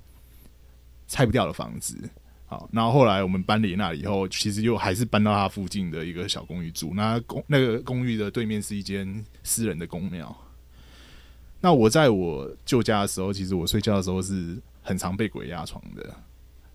[1.07, 1.97] 拆不掉的房子。
[2.47, 6.91] 好，然后后来我们搬离那里以后，其实又还是搬到它附近的一个小公寓住。
[6.93, 10.35] 那公那个公寓的对面是一间私人的公庙。
[11.61, 16.15] 那我在我旧家的时候，其实我睡觉的时候是很常被鬼压床的，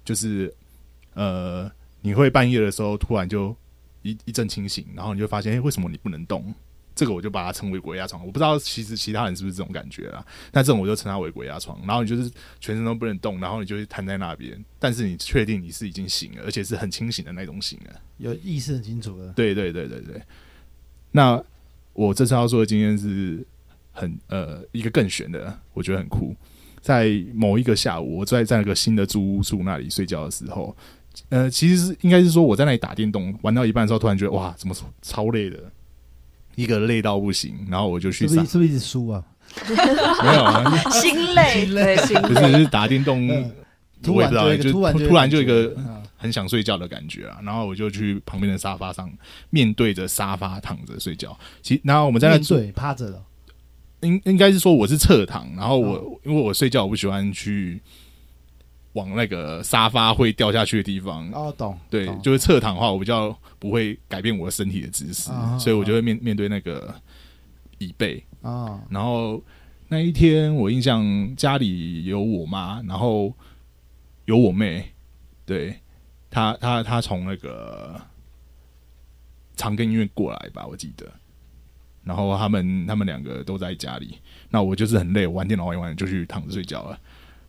[0.05, 0.53] 就是
[1.15, 3.55] 呃，你会半夜的时候突然就
[4.03, 6.55] 一一阵清醒，然后你就发现，哎、为什么你不能动？
[6.95, 8.25] 这个我就把它称为鬼压床。
[8.25, 11.79] 我不知道其实其他人是不是这种感觉啦，那这种我就称它为鬼压床。
[11.87, 18.01] 然后你就是全身都不能动，然后你就会瘫在那边，但是你确定你是已经醒了，而且是很清醒的那种醒了。
[18.17, 19.31] 有意识很清楚的。
[19.35, 20.23] 对对对对对。
[21.13, 21.43] 那
[21.93, 23.47] 我这次要说的经验是
[23.93, 26.35] 很呃一个更悬的，我觉得很酷。
[26.87, 30.77] 在某一个下午，我在在那个新的租屋处那里睡觉的时候，
[31.31, 35.59] 呃，其实是应该是说我在那里打电动玩到一半的时候，突然觉得哇，怎么超累的，
[36.55, 39.25] 一个累到不行，然后我就去上是不是是不是一直输啊？
[40.23, 43.51] 没有啊， 心累，对，心就是就是打电动，嗯。
[44.07, 46.03] 我也不知道，突然就就突然就突然就一个嗯。
[46.19, 49.11] 很想睡觉的感觉啊，然后我就去旁边的沙发上，
[49.51, 51.39] 面对着沙发躺着睡觉。
[51.61, 53.23] 其然后我们在那面对趴着的，
[54.01, 57.81] 应应该是说我是侧躺，然后我、因为我睡觉我不喜欢去
[58.93, 62.21] 往那个沙发会掉下去的地方，哦，懂，对，懂。
[62.23, 66.95] 就是侧躺的话，我比较不会改变我的身体的姿势，啊所以我就会面面对那个
[67.79, 68.23] 椅背。
[68.43, 69.43] 啊，然后
[69.89, 73.33] 那一天我印象家里有我妈，然后
[74.27, 74.93] 有我妹，
[75.45, 75.75] 对
[76.31, 78.01] 她她她从那个
[79.57, 81.07] 长庚医院过来吧，我记得。
[82.07, 84.17] 然后他们他们两个都在家里，
[84.49, 86.97] 那我就是很累，玩电脑玩一玩就去躺着睡觉了。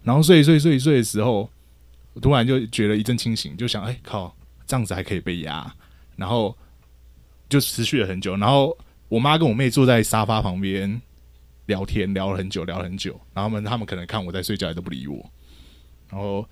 [0.02, 1.48] 然后睡一睡睡一睡的时候，
[2.20, 4.36] 突然就觉得一阵清醒，就想，哎靠，
[4.66, 5.72] 这样子还可以被压，
[6.16, 6.58] 然后
[7.48, 8.36] 就持续了很久。
[8.36, 8.76] 然后
[9.10, 11.00] 我妈跟我妹坐在沙发旁边
[11.68, 13.12] 聊天，聊了很久，聊了很久。
[13.36, 15.30] 然后他们他们可能看我在睡觉，也都不理我。
[16.10, 16.44] 然后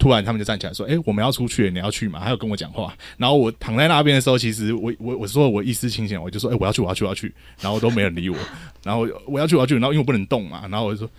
[0.00, 2.96] 突然他们就站起来说：“哎、我们要出去，你要去吗？”还有跟我讲话。
[3.18, 8.36] 然后我躺在那边的时候，其实我我我说我意识清醒，我就说：“哎、我要去，我要去，我要去。”然后都没人理我。
[8.82, 9.74] 然后我要去，我要去。
[9.74, 11.10] 然后因为我不能动嘛，然后我就说，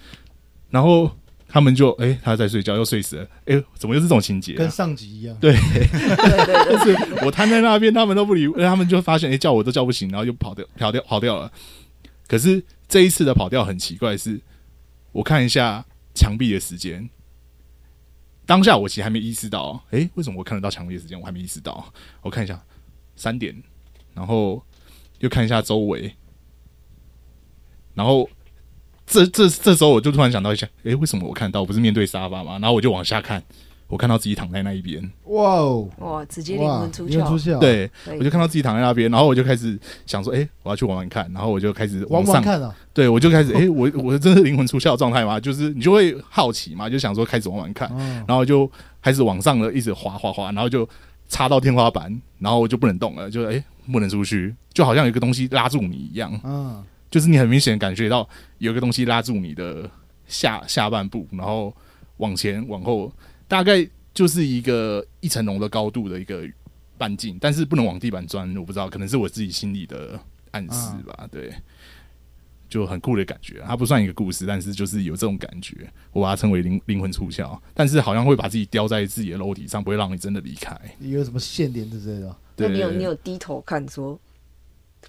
[0.71, 1.15] 然后
[1.47, 3.27] 他们就哎、他在睡觉，又睡死了。
[3.45, 4.57] 哎、怎么又是这种情节、啊？
[4.57, 5.37] 跟上集一样。
[5.39, 11.51] 对就是我瘫在那边，他们都不理我，他们就发现，哎、叫我都叫不醒，然后就跑掉，跑掉，跑掉了。
[12.27, 14.39] 可是这一次的跑掉很奇怪是，
[15.11, 17.09] 我看一下墙壁的时间，
[18.51, 21.17] 当下我其实还没意识到，哎、为什么我看得到强烈时间？
[21.17, 21.85] 我还没意识到。
[22.21, 22.61] 我看一下
[23.15, 23.55] 三点，
[24.13, 24.61] 然后
[25.19, 26.13] 又看一下周围，
[27.93, 28.29] 然后
[29.05, 32.59] 这这这时候我就突然想到一下，哎、为什么我看到我不是面对沙发吗？
[32.59, 33.41] 然后我就往下看，
[33.91, 35.03] 我看到自己躺在那一边。
[35.25, 45.37] 哇哦，哇，直接灵，魂出窍，对，我就看到自己躺在那边，然后我就开始想说，哎、我要去玩玩看，然后我就开始玩往上，玩看啊，对我就开始，哎、我 我真的灵魂出窍的状态吗？
[45.37, 48.69] 就是你就会好奇嘛，就想说开始玩玩看，嗯，然后就
[49.01, 50.87] 开始往上了，一直滑滑滑，然后就
[51.27, 53.61] 插到天花板，然后我就不能动了，就哎、
[53.91, 58.27] 不能出去，就好像有一个东西拉住你一样，嗯，就是你很明显感觉到
[58.59, 59.89] 有一个东西拉住你的
[60.27, 61.73] 下下半部，然后
[62.17, 63.11] 往前往后，
[63.51, 66.47] 大概就是一个一层楼的高度的一个
[66.97, 70.17] 半径，但是不能往地板钻，我不知道，可能是我自己心里的
[70.51, 71.53] 暗示吧，对。
[72.69, 75.75] 就很酷的感觉，它不算一个故事，但是就是有这种感觉，
[76.13, 80.73] 我把它称为灵灵魂出窍，但是好像会把自己雕在自己的楼体上，不会让你真的离开。
[81.01, 82.33] 有什么线点之类的？
[82.55, 84.17] 对你有你有低头看说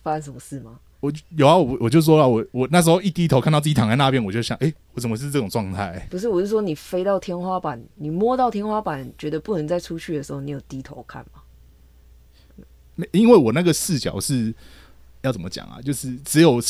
[0.03, 0.81] 发生什么事吗？
[1.03, 6.07] 我有啊，我我就说了，我我那时候一低头看到自己躺在那边，我就想，哎、我怎么是这种状态？
[6.09, 11.43] 不是，我是说你飞到天花板，你摸到天花板，觉得不能再出去的时候，你有低头看吗？
[12.95, 14.55] 没因为我那个视角是
[15.23, 15.83] 要怎么讲啊？
[15.83, 16.63] 就是只有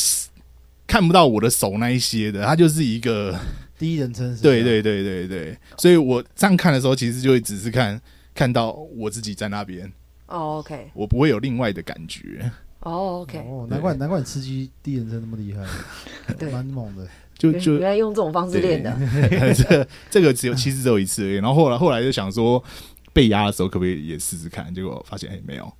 [0.87, 3.39] 看不到我的手那一些的，它就是一个
[3.77, 8.01] 第一人称对对对对对，所以我这样看的时候，其实就会只是看
[8.33, 9.93] 看到我自己在那边，
[10.25, 12.51] 哦，OK，我不会有另外的感觉。
[12.83, 15.65] 哦，OK，哦，难怪难怪你吃鸡第一人称那么厉害，
[16.37, 17.07] 对，蛮猛的。
[17.35, 18.95] 就就原来用这种方式练的，
[19.53, 21.33] 这个这个只有其实只有一次而已。
[21.35, 22.63] 然后后来后来就想说，
[23.11, 24.73] 被压的时候可不可以也试试看？
[24.73, 25.73] 结果发现哎、没有，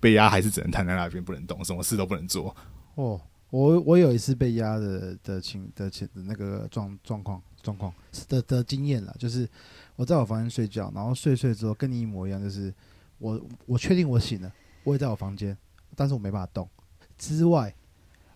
[0.00, 2.56] 被压还是只能瘫在那边不能动，什么事都不能做。
[2.96, 7.92] 哦，我我有一次被压的的情的情的那个状状况状况
[8.28, 9.48] 的的经验了，就是
[9.94, 12.74] 我在我房间睡觉，然后睡睡之后跟你一模一样，就是
[13.18, 14.52] 我我确定我醒了，
[14.82, 15.56] 我也在我房间，
[15.96, 16.68] 但是我没办法动。
[17.16, 17.74] 之外，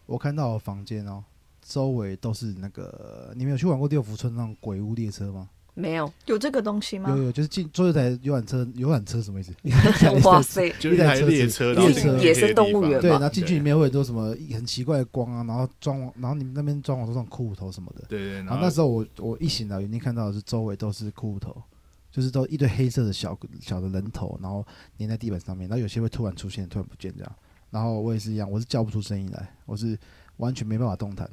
[0.07, 1.25] 我看到我房间哦，
[1.61, 5.51] 周围都是那个，你们有去玩过六福村那种鬼屋列车吗？
[5.75, 7.23] 没有，有这个东西吗有？
[7.23, 9.53] 有，就是进坐一台游览车，游览车什么意思？
[10.27, 18.05] 哇塞， 就是一台列车，然后列车野生动物园对，然后进去里面会有很多什么很奇怪的光啊，然后装潢，然后你们那边装潢都是那种骷髅头什么的。
[18.09, 21.63] 对对，然然后那时候我我一醒来，眼睛看到的是周围都是骷髅头，
[22.11, 24.67] 就是都一堆黑色的小小的人头，然后
[24.99, 27.33] 粘在地板上面，然后有些会突然出现，突然不见这样。
[27.71, 29.99] 然后我也是一样，我是叫不出声音来，我是
[30.39, 31.31] 完全没办法动弹，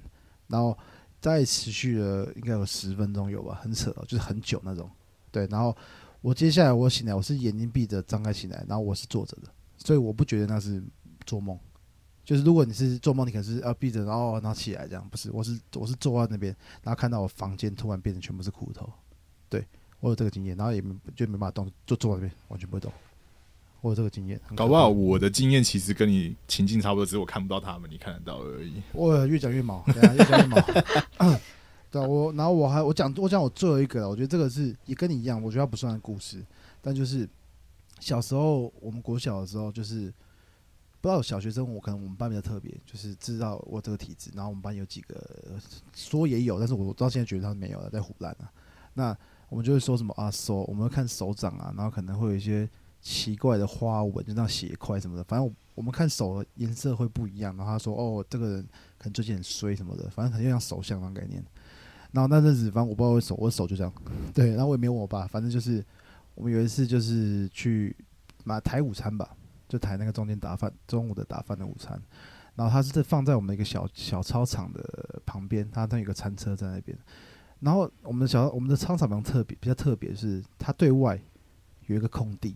[0.48, 0.78] 然后
[1.22, 4.90] 再持续了应该有十分钟有吧，很扯，就是很久那种。
[5.32, 5.76] 对，然后
[6.22, 10.84] 我接下来我醒来，我是眼睛闭着张开醒来，然后我是坐着的，所以我不觉得那是
[11.26, 11.58] 做梦。
[12.24, 18.92] 就是如果你是做梦，你可能是要闭着，然后然后起来这样，不是，我是我是坐在那边，然后看到我房间突然变成全部是骨头，
[19.48, 19.64] 对
[20.00, 22.92] 我有这个经验，然后也没就没办法动，就坐在那边完全不会动，
[23.86, 28.82] 我有这个经验，搞不好我的经验其实跟你情境差不多，只是我看不到他们，你看得到而已。
[28.94, 30.60] 我越讲越毛，对啊，越讲越毛。
[31.92, 36.44] 对啊，我然后我还我讲我讲我最后一个了，我觉得这个是也跟你一样，我觉得它不算故事，
[36.82, 37.30] 但就是
[38.00, 40.12] 小时候我们国小的时候，就是
[41.00, 45.16] 不知道小学生，我可能我们班比较特别，就是知道我这个体质，然后我们班有几个
[45.48, 45.62] 呃
[45.94, 48.52] 说也有，但是我到现在觉得他们没有了，在胡乱啊。
[48.96, 49.16] 那
[49.48, 52.68] 我们就会说什么啊手，我们会看手掌啊，然后可能会有一些
[53.06, 55.24] 奇怪的花纹，就那样血块什么的。
[55.26, 58.64] 反正我我们看手的颜色会不一样，然后他说哦，这个人
[58.98, 61.44] 可能最近很衰什么的，反正很像手相那概念。
[62.12, 63.94] 然后那阵子，反正我不知道为手，我手就这样，
[64.34, 65.86] 对，然后我也没问我爸，反正就是
[66.34, 67.96] 我们有一次就是去
[68.44, 69.38] 买台午餐吧，
[69.70, 72.02] 就台那个中间打饭，中午的打饭的午餐。
[72.56, 76.98] 然后他是在放在我们一个小小操场的旁边，他那有个餐车在那边。
[77.60, 81.22] 然后我们的小我们的操场比较特别，比较特别是它对外
[81.88, 82.56] 有一个空地，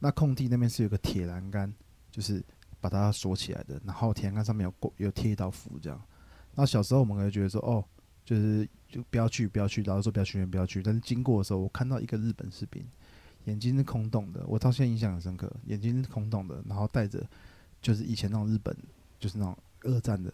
[0.00, 1.72] 那空地那边是有个铁栏杆，
[2.10, 2.44] 就是
[2.80, 3.80] 把它锁起来的。
[3.84, 5.96] 然后铁栏杆上面有过有贴一道符这样。
[6.54, 7.84] 然后小时候我们可能觉得说，哦，
[8.24, 10.82] 就是就不要去，不要去，老师说不要去，不要去。
[10.82, 12.84] 但是经过的时候，我看到一个日本士兵，
[13.44, 17.24] 眼睛是空洞的，我到现在印象很深刻，眼睛是空洞的，然后戴着
[17.80, 18.76] 就是以前那种日本。
[19.20, 20.32] 就是那种二战的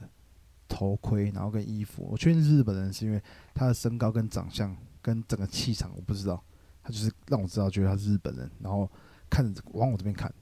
[0.68, 2.06] 头盔，然后跟衣服。
[2.08, 3.20] 我确定是日本人，是因为
[3.52, 6.40] 他的身高跟长相跟整个气场，我不知道。
[6.84, 8.88] 他就是让我知道，觉得他是日本人，然后
[9.30, 10.32] 看着往我这边看。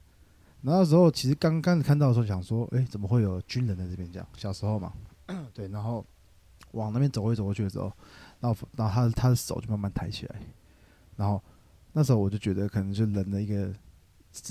[0.61, 4.11] 然后时候其实刚刚看到的时候，想说，哎，怎么会有军人在这边？
[4.11, 4.93] 这样小时候嘛，
[5.53, 5.67] 对。
[5.67, 6.05] 然后
[6.71, 7.91] 往那边走一走过去的时候，
[8.39, 10.35] 然后然后他他的手就慢慢抬起来。
[11.15, 11.41] 然后
[11.93, 13.73] 那时候我就觉得，可能就人的一个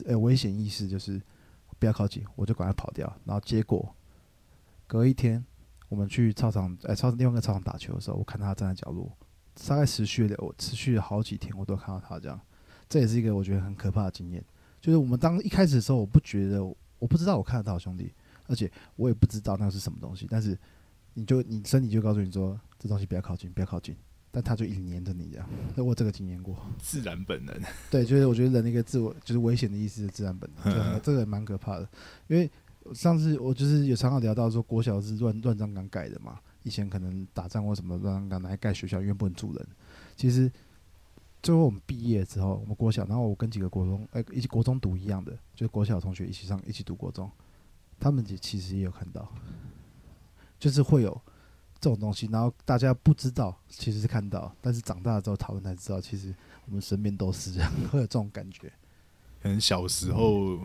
[0.06, 1.20] 呃危险意识就是。
[1.76, 3.04] 不要靠近，我就赶快跑掉。
[3.24, 3.94] 然后结果
[4.86, 5.44] 隔一天，
[5.88, 9.12] 我们去操场，哎，操场另外一个操场打球的时候，我看到他站在角落，
[9.68, 12.40] 大概持续了我持续了好几天，我都看到他这样。
[12.88, 14.44] 这也是一个我觉得很可怕的经验。
[14.80, 16.64] 就是我们当一开始的时候，我不觉得，
[16.98, 18.12] 我不知道我看得到兄弟，
[18.46, 20.26] 而且我也不知道那是什么东西。
[20.28, 20.58] 但是
[21.14, 23.96] 你就你身体就告诉你说，这东西不要靠近，不要靠近。
[24.30, 26.56] 但他就一直黏着你这样，那我这个经验过。
[26.76, 27.54] 自然本能。
[27.88, 31.88] 对，就是我觉得人的一个自我，就是危险的意思是自然本能，这个蛮可怕的。
[32.26, 32.50] 因为
[32.92, 39.66] 上次我就是有常常聊到说，国小是乱乱葬岗盖的嘛，以前可能打仗或什么乱葬岗来盖学校，因为不能住人。
[40.16, 40.50] 其实
[41.44, 47.30] 最后我们毕业之后，我们国小，然后我跟几个国中，哎，一起国中读一样的，就是国小同学一起上，一起读国中，
[48.00, 49.32] 他们也其实也有看到，
[50.58, 51.20] 就是会有。
[51.80, 56.34] 这种东西，然后大家不知道，其实是看到，但是长大了之后讨论才知道，其实
[56.64, 58.72] 我们身边都是这样，会有这种感觉。
[59.42, 60.60] 可能小时候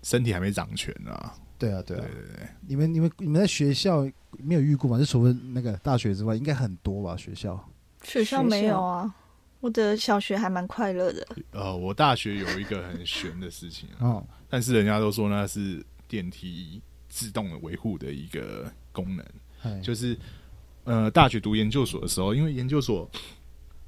[0.00, 1.34] 身体还没长全啊。
[1.58, 2.48] 对啊，对啊，对对对。
[2.66, 4.98] 你们、你们、你们在学校没有遇过吗？
[4.98, 7.14] 就除了那个大学之外，应该很多吧？
[7.14, 7.62] 学校？
[8.02, 9.14] 学校没有啊。
[9.64, 11.26] 我的小学还蛮快乐的。
[11.52, 20.16] 呃，我大学有一个很悬的事情啊，但是人家都说那是电梯自动的维护的一个功能，就是。
[20.86, 23.10] 呃，大学读研究所的时候，因为研究所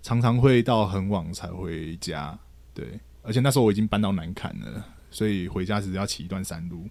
[0.00, 2.38] 常常会到很晚才回家，
[2.72, 6.88] 对，而且那时候我已经搬到南坎了，所以回家只是要骑一段山路。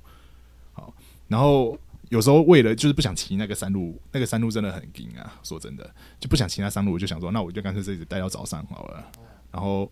[0.73, 0.93] 好，
[1.27, 1.75] 然后
[2.09, 5.89] 有时候为了就是不想骑那个山路，那个山路真的很近啊，说真的。
[6.19, 9.11] 就不想骑那山路，我就想说，那我就干脆这里待到早上好了。
[9.51, 9.91] 然后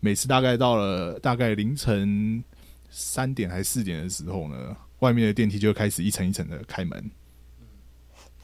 [0.00, 2.42] 每次大概到了大概凌晨
[2.90, 7.10] 三点还是四点的时候呢，外面的电梯就开始一层一层的开门。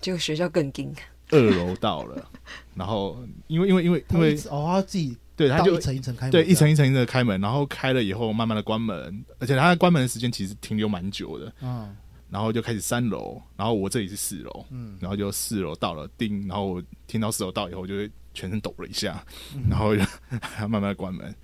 [0.01, 0.93] 结果学校更惊，
[1.31, 2.31] 二楼到了，
[2.75, 11.95] 然后因为因为因为因为哦，他自己对他就一层一层开门，对一层一层一层的开门，然后开了以后慢慢的关门，而且他关门的时间其实停留蛮久的，嗯，
[12.31, 19.25] 然后就开始三楼，然后我这里是四楼，嗯，然后就四楼到了，叮，然后我听到四楼到以后，就会全身抖了一下，
[19.69, 19.91] 然后
[20.41, 21.35] 还要 慢慢关门，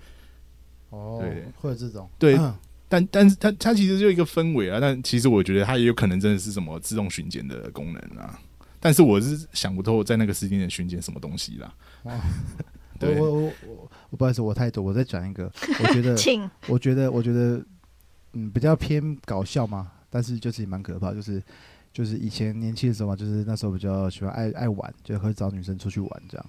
[0.89, 2.09] 哦，对，会有这种。
[2.17, 2.39] 对，
[2.87, 8.39] 但但是它它其实就一个氛围啊，但其实我觉得它也有可能真的是什么自动巡检的功能啊。
[8.79, 11.73] 但是我是想不透在那个时间点巡检什么东西啦。
[12.99, 13.19] 对。
[13.19, 13.53] 我我
[14.11, 15.51] 我不好意思，我太多，我再讲一个。
[15.83, 16.15] 我觉得，
[16.67, 17.61] 我觉得，我觉得，
[18.33, 21.39] 嗯，比较偏搞笑嘛，但是就是也蛮可怕，就是
[21.93, 26.45] 就是以前年轻的时候嘛，就是那时候比较喜欢爱爱玩，就会找女生出去玩这样，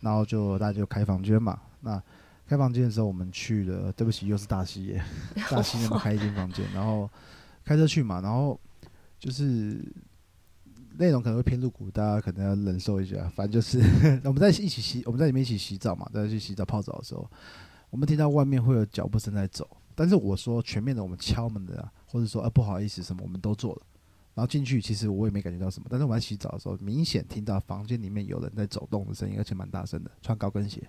[0.00, 1.56] 然后就大家就开房间嘛。
[1.82, 2.02] 那
[2.48, 5.04] 开房间的时候，我们去了，对不起，又是大西耶，
[5.48, 7.08] 大西那边开一间房间，然后
[7.64, 8.58] 开车去嘛，然后
[9.20, 9.80] 就是。
[10.98, 13.26] 内容可能会偏露骨，大家可能要忍受一下。
[13.34, 13.80] 反正就是
[14.24, 17.26] 我们在一起洗，我们在里面一起洗澡嘛，在去洗澡泡澡的时候，
[17.88, 19.66] 我们听到外面会有脚步声在走。
[19.94, 23.82] 但是我说全面的，我们敲门的，啊或者说啊不好意思什么，我们都做了。
[24.34, 25.86] 然后进去，其实我也没感觉到什么。
[25.90, 30.82] 但是我在洗澡的时候，明显听到房间里面有人在走动的声音，而且蛮大声的，穿高跟鞋。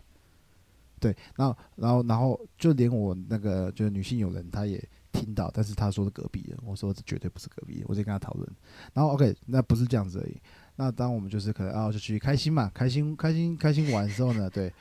[0.99, 4.83] 对，然后然后然后就连我那个就是女性友人，她也。
[5.13, 8.49] 听到，但是他说是隔壁的，我说这绝对不是隔壁，我就跟他讨论。
[8.93, 10.35] 然后 OK，那不是这样子而已。
[10.75, 14.73] 那当我们就是可能啊，就去开心嘛，开心开心开心玩的时候呢，对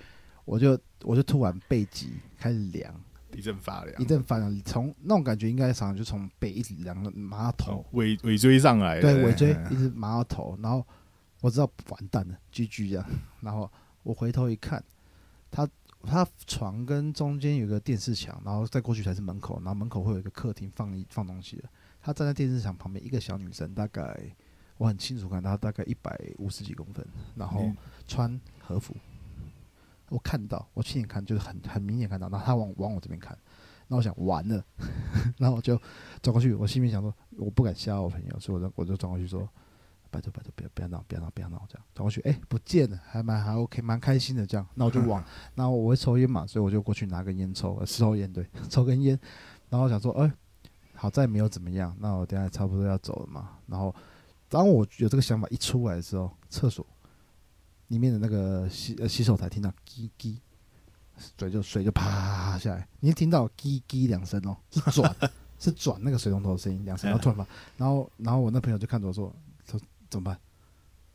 [0.47, 2.99] 我就我就突然背脊开始凉，
[3.35, 10.87] 一阵发凉，一阵发凉，从那种感觉应该常常就从背一直凉到麻头，尾尾椎上来，对尾椎一直麻到头，然后
[11.41, 13.07] 我知道完蛋了，居居这样，
[13.41, 13.71] 然后
[14.03, 14.83] 我回头一看，
[15.51, 15.69] 他
[16.03, 21.65] 他床跟中间有个电视墙，然后再过去才是门口，然后门口会有一个客厅放一放东西的。
[22.01, 24.19] 他站在电视墙旁边，一个小女生，大概
[24.77, 27.07] 我很清楚看她大概一百五十几公分，
[27.37, 27.77] 然后嗯
[28.09, 28.97] 穿和服。
[30.13, 33.37] 我看到，我亲眼看，就是很很明显看到，然后他往往我这边看，
[33.89, 34.63] 那我想完了，
[35.39, 35.81] 然后我就
[36.21, 39.49] 转过去，我心里想说，我不敢吓我朋友，所以我就我就转过去说，
[40.11, 44.67] 拜托拜托，不要不要闹，不要闹，不要闹，这样转过去，哎、不见了，还蛮还 OK，蛮开心的这样。
[44.75, 45.25] 那我就往，
[45.57, 49.19] 那我会抽烟嘛，所以我就过去拿根烟抽，呃抽烟对， 抽根烟，
[49.71, 50.31] 然后想说，哎、
[50.95, 53.57] 好在没有怎么样，那我等一下差不多要走了嘛。
[53.67, 53.95] 然后
[54.51, 56.87] 当我有这个想法一出来的时候，厕所
[57.93, 60.37] 里面的那个洗呃洗手台听到叽叽，
[61.39, 65.15] 水就水就啪下来，你听到叽叽两声哦， 是转
[65.59, 69.31] 是转那个水龙头的声音两声，然后突然发， 然后然后我那朋友就看着我说
[69.71, 69.79] 说
[70.09, 70.39] 怎么办？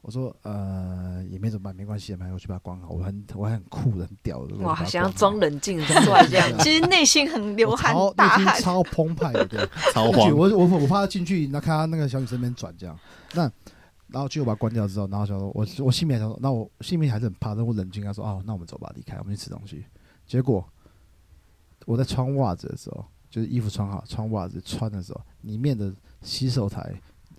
[0.01, 2.89] 我说呃也没怎么办，没关系，买回去把它关好。
[2.89, 9.67] 我很我还很酷的很屌的，哇，它想要装冷静很帅这样 其实内心很流汗大汗，超澎湃的，对。
[9.91, 12.97] 超我我我怕他进去，那看他那个小女生那边转这样，
[13.33, 13.51] 那
[14.09, 19.85] 然后就把它关掉之后，然后想说，我我心里面想说，那我心里面还是很怕，但我冷静跟他说，哦，那我们走吧，离开，我们去吃东西。
[20.25, 20.67] 结果
[21.85, 26.93] 我在穿袜子的时候，就是衣服穿好，穿袜子穿的时候，里面的洗手台、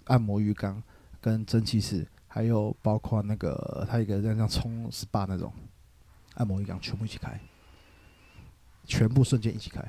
[0.04, 0.82] 按摩浴缸
[1.20, 5.52] 跟蒸汽室，还有包括那个它有一个像像冲 SPA 那种
[6.34, 7.40] 按摩浴缸，全部一起开，
[8.84, 9.82] 全部瞬间一起开，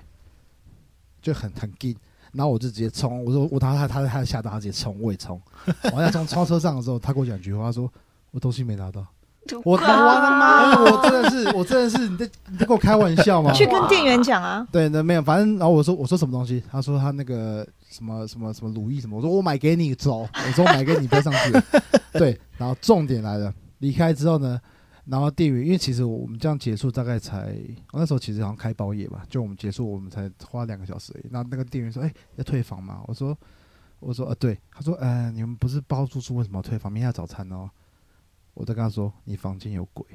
[1.21, 1.95] 就很很劲。
[2.33, 5.41] 然后我就直接冲，我说我他他他他吓到，他直接冲，我也冲。
[5.93, 7.91] 我要冲冲车上的时候，他跟我讲一句话，他说
[8.31, 9.05] 我东西没拿到。
[9.63, 13.51] 我他我的妈，我真的是我真的是你在你在跟我开玩笑吗？
[13.51, 21.63] 去跟店员讲啊，对，那没有，反正然后我说我说什么东西，他说他那个什么什么什么如意什么，我说我买给你走，我说我买给你，不要上去了。
[22.13, 24.59] 对，然后重点来了，离开之后呢，
[25.09, 27.57] 然后店员因为其实我们这样结束大概才，
[27.91, 31.25] 我那时候其实好像开包夜吧，就我们结束我们才花两个小时而已。
[31.31, 33.01] 那那个店员说，哎、要退房吗？
[33.07, 33.37] 我说
[33.99, 36.91] 我说呃对，他说呃你们不是包住宿，为什么要退房？
[36.91, 37.69] 明天要早餐哦。
[38.53, 40.05] 我再跟他说，你房间有鬼。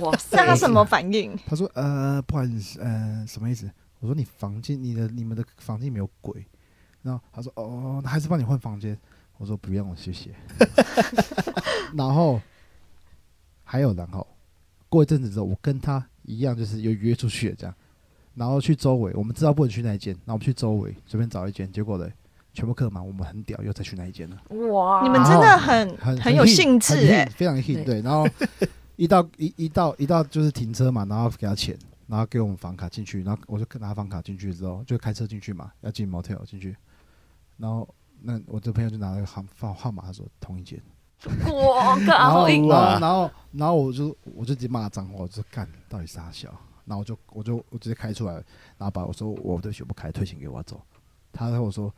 [0.00, 1.36] 哇塞，他什么反应？
[1.46, 3.70] 他说：“呃，不好意思，呃，什么意思？”
[4.00, 6.44] 我说：“你房间，你的你们的房间没有鬼。”
[7.02, 8.98] 然后他说：“哦，还是帮你换房间。”
[9.36, 10.34] 我说：“不用了，谢谢。
[11.94, 12.40] ”然后
[13.64, 14.26] 还有然后
[14.88, 17.74] 过一阵子之后，我跟他一样，就是又约出去了这样，
[18.34, 22.08] 然后去周围，我们知道不能去那一间，然后我们去周围随便找一间，结果呢，
[22.52, 24.36] 全部客满，我们很屌，又再去那一间了。
[24.68, 28.00] 哇，你们真的很很很有兴致哎，非常 hit 对对。
[28.02, 28.28] 然后
[28.96, 36.76] 一到一一到一到就是停车嘛，然后给他钱，然后给我们房卡进去，然后我就拿房卡进去之后就开车进去嘛，要进 motel 进去，
[37.56, 37.88] 然后
[38.22, 40.80] 那我这朋友就拿了个号号号码，他说同一间，
[41.52, 42.48] 哇，然后靠！
[42.48, 46.48] 然哇后然后然后我就我就直接骂脏话，我就说干到底傻笑，
[46.84, 50.80] 然后我就我就我直接开出来，然后把我说我对不起我不开，退钱给我走，
[51.32, 51.92] 他跟我说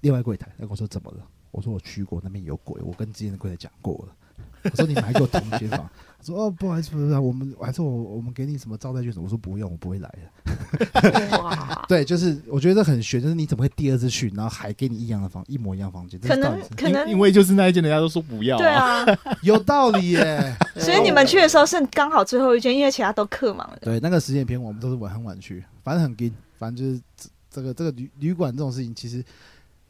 [0.00, 1.18] 另外柜台，他跟我说怎么了？
[1.50, 4.16] 我说我去过那边有鬼，我跟之前的柜台讲过了。
[4.64, 5.88] 我说你买给我同间房？
[6.18, 9.24] 他说哦不好意思，不是我们还是我我们给你什么招待券什么？
[9.24, 11.38] 我说不用，我不会来的。
[11.42, 16.18] 哇，对，就是我觉得很悬，就是你怎么会第二次去，然后还给你一样的房一模一样房间？
[16.20, 19.04] 可能可能因因为就是那一间人家都说不要，对，啊，
[19.42, 20.56] 有道理耶。
[20.76, 23.78] 所以你们去的时候是刚好最后一间，因为其他都客满了。
[23.82, 29.22] 对，那个时间偏晚，我们都是晚很晚去，反正很紧，反正就是这这个这个旅旅馆这种事情，其实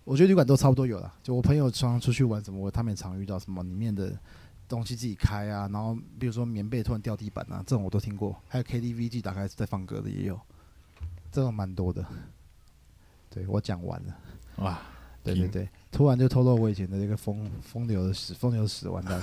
[0.02, 1.12] 我觉得旅馆都差不多有了。
[1.22, 4.12] 就我朋友常常出去玩什么，我他们也常遇到什么里面的
[4.68, 8.36] 东西自己开啊，然后比如说棉被突然掉地板啊，这种我都听过。
[8.48, 10.40] 还有 KTV 机打开在放歌的也有，
[11.30, 12.04] 这种蛮多的。
[13.30, 14.16] 对我讲完了，
[14.56, 14.80] 哇，
[15.22, 19.20] 对对对，突然就透露我以前的这个风风流的史，风流的史，完蛋。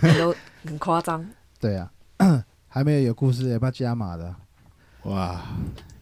[0.00, 1.28] 你都很夸张。
[1.58, 1.92] 对啊，
[2.68, 4.34] 还没有有故事，要不要加码的？
[5.02, 5.44] 哇，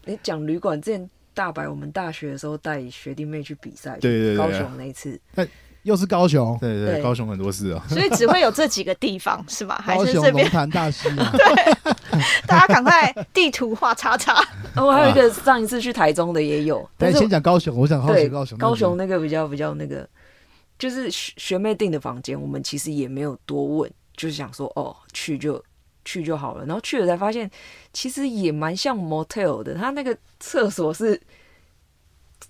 [0.05, 5.19] 你讲旅馆之前，大白我们大学的时候带学弟妹去比赛，对对对高雄那一次，
[5.83, 7.01] 又是高雄，对对，对。
[7.01, 9.75] 高雄很多事啊，所以只会有这几个地方 是吗？
[9.81, 10.49] 还高雄龙是这边？
[10.49, 11.33] 潭大溪啊，
[12.47, 14.43] 大家赶快地图画叉叉？
[14.75, 20.07] 哦，还有一个上一次去台中的也有，但对，是先讲高雄，我想好对奇高雄，高雄那个比较比较那个，
[20.79, 25.63] 就是学学妹订的房间，我们其实也没有多问，就是想说哦去就
[26.05, 27.49] 去就好了，然后去了才发现，
[27.91, 31.19] 其实也蛮像 motel 的，他那个厕所是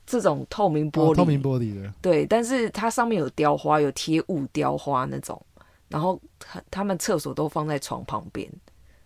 [0.05, 5.39] 这种透明玻璃，哦透明玻璃的，对，但是它上面有雕花，有贴雾雕花那种，
[5.87, 8.49] 然后他他们厕所都放在床旁边，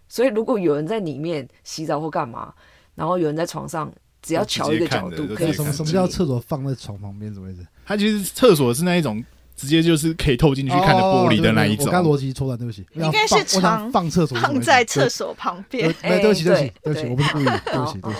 [0.07, 2.53] 所以如果有人在里面洗澡或干嘛，
[2.95, 7.33] 然后有人在床上，只要瞧一个角度可以什么什么叫厕所放在床旁边？
[7.33, 7.65] 什么意思？
[7.85, 9.23] 它其实厕所是那一种
[9.55, 11.85] 直接就是可以透进去看的玻璃的那一种。
[11.85, 12.85] 我刚逻辑错了，对不起。
[12.93, 16.09] 应该是床放厕所，放在厕所旁边对。
[16.09, 18.17] 对对不起，对不起，哎对不起，我不是故意的，对不起，对不起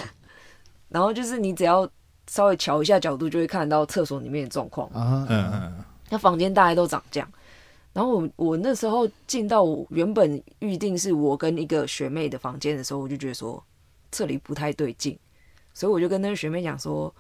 [0.89, 1.88] 然后就是你只要
[2.30, 4.89] 稍微瞧一下角度，就会看到厕所里面的状况。
[4.89, 5.25] 啊。
[5.30, 7.32] 嗯嗯，那房间大概都长这样。
[7.93, 13.63] 然后我我那时候进到我原本预定是我跟一个学妹的房间的时候，我就觉得说
[14.11, 15.17] 这里不太对劲，
[15.73, 17.13] 所以我就跟那个学妹讲说，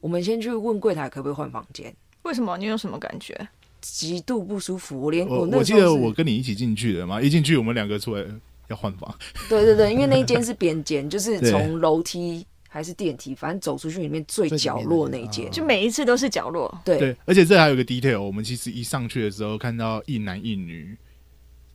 [0.00, 1.92] 我们先去问柜台可不可以换房间。
[2.22, 2.56] 为什么？
[2.58, 3.48] 你有什么感觉？
[3.80, 8.22] 极度不舒服，我连我那我记得我跟你一起进去的嘛，一进去我们两个出来
[8.68, 9.12] 要换房，
[9.48, 16.72] 对对对，因为那一间是边间，就是从楼梯还是电梯，反正走出去里面最角落那一间就每一次都是角落。
[16.84, 20.96] 对对，而且这还有个 detail，我们其实一上去的时候看到一男一女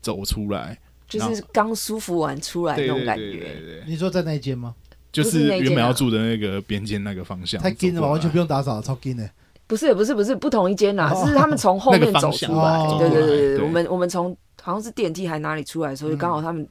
[0.02, 0.80] 走出来，
[1.10, 3.40] 就是刚舒服完出来那对种感觉。
[3.40, 4.74] 对，你说在那一间吗？
[5.12, 9.30] 就是原本要住的那个边间那个方向，太近了吧，走过来完全不用打扫，超近的。
[9.68, 12.78] 不是不是不是不同一间啦，哦是他们从后面走出来。
[12.78, 16.68] 哦对对对对对对，我们我们从好像是电梯还哪里出来的时候，就刚好他们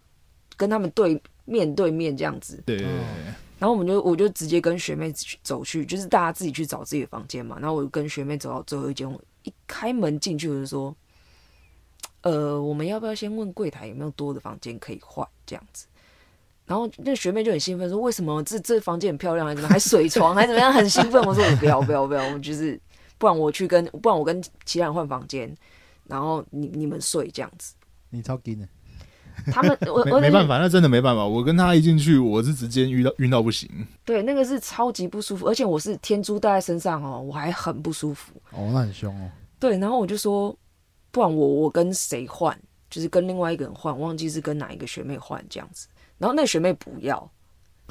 [0.57, 2.63] 跟他们对面对面这样子。
[2.65, 2.85] 对
[3.65, 5.11] 然后我们就我就直接跟学妹
[5.43, 7.57] 走去，就是大家自己去找自己的房间嘛。
[7.59, 10.95] 然后我跟学妹走到最后一间，我一开门进去我就说，
[12.21, 15.87] 呃，我们要不要先问柜台有没有多的房间可以换这样子？
[16.67, 21.23] 然后那学妹就很兴奋说：“为什么这这房间很漂亮，还怎么还水床，还怎么样？”很兴奋。
[21.25, 22.79] 我说：“我不要不要不要，我们就是
[23.17, 25.51] 不然我去跟不然我跟其他人换房间，
[26.07, 27.75] 然后你你们睡这样子。
[28.11, 28.69] 你超近的，”
[29.53, 31.25] 他们我我没没办法，那真的没办法。
[31.25, 33.69] 我跟他一进去，我是直接晕到晕到不行。
[34.05, 38.33] 对，那个是超级不舒服，而且我是天珠戴在身上哦，我还很不舒服。
[38.51, 39.31] 哦，那很凶哦。
[39.59, 40.57] 对，然后我就说，
[41.11, 42.59] 不然我我跟谁换，
[42.91, 45.89] 就是跟另外一个人换，忘记是跟哪一个学妹换这样子。
[46.19, 47.31] 然后那个学妹不要，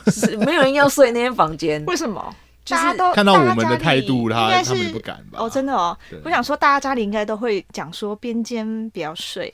[0.08, 2.34] 是没有人要睡那间房间， 为什么？
[2.66, 5.39] 就是大家都看到我们的态度，应他他们不敢吧？
[5.39, 5.98] 哦，真的哦。
[6.24, 9.54] 我想说，大家家里应该都会讲说边间不要睡，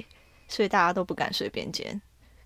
[0.49, 1.99] 所以大家都不敢睡边间。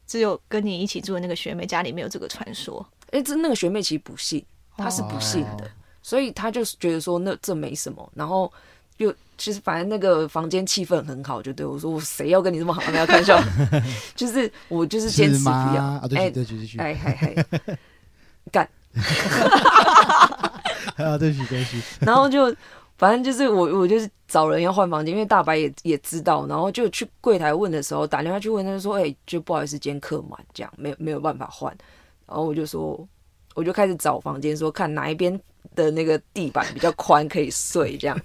[0.05, 2.85] 只有跟你一起住的那个学妹家里没有这个传说。
[3.09, 4.45] 哎，这那个学妹其实不信，
[4.77, 5.69] 她是不信的，哦
[6.01, 8.51] 所以她就觉得说那这没什么，然后
[8.97, 12.81] 就其实反正那个房间气氛很好，就对我说我谁要跟你这么好？
[12.91, 13.41] 没有开玩笑，
[14.13, 15.49] 就是我就是坚持不？
[15.49, 17.33] 要，啊，对对不起，对，哎嗨嗨，
[18.51, 18.69] 干。
[20.97, 21.81] 啊，对不起，对不起。
[22.05, 22.53] 然后就
[22.97, 31.75] 反正就是我我就是找人要换房间，因为大白也也知道，然后就去柜台问的时候打电话去问，他就说：“哎、就不好意思，今天客满，这样没有没有办法换。”
[32.27, 33.05] 然后我就说，
[33.55, 35.37] 我就开始找房间，说看哪一边
[35.75, 38.19] 的那个地板比较宽，可以睡这样。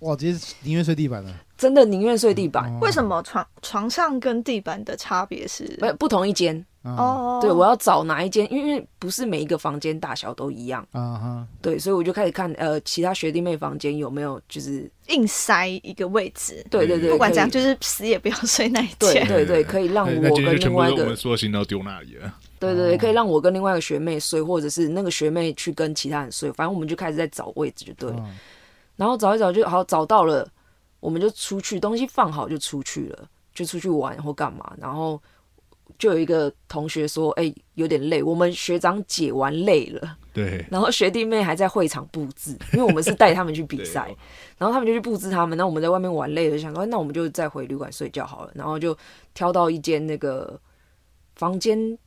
[0.00, 1.34] 哇，直接宁愿睡地板了。
[1.56, 5.64] 真的宁愿睡地板，哦为什么床床上跟地板的差别是？
[5.78, 6.64] 不、不同一间。
[6.84, 19.26] 哦哦，对，我要找哪一间，因为不是每一个房间大小都一样，啊哈，对，所以我就开始看呃其他学弟妹房间有没有就是硬塞一个位置，对对对，不管怎样，就是死也不要睡那一对间。
[19.26, 22.34] 对对，可以让我跟另外一个们所有行丢那里了。
[22.60, 28.10] 对对对，可以让我跟另外一个学妹睡，或者是那个学妹去跟其他人睡，反正我们就开始在找位置就对
[28.96, 30.46] 然后找一找就好找到了，
[31.00, 34.72] 我们就出去，东西放好就出去了，就出去玩或干嘛。
[34.78, 35.20] 然后
[35.98, 44.06] 就有一个同学说：“哎、有点累。”我们学长解完累了，对，然后学弟妹还在会场布置，因为我们是带他们去比赛。
[44.10, 44.16] 对，
[44.58, 48.96] 然后他们就去布置他们，那我们在外面玩累了，想说哎那我们就再回旅馆睡觉好了，然后就
[49.32, 50.60] 挑到一间那个
[51.36, 51.98] 房间，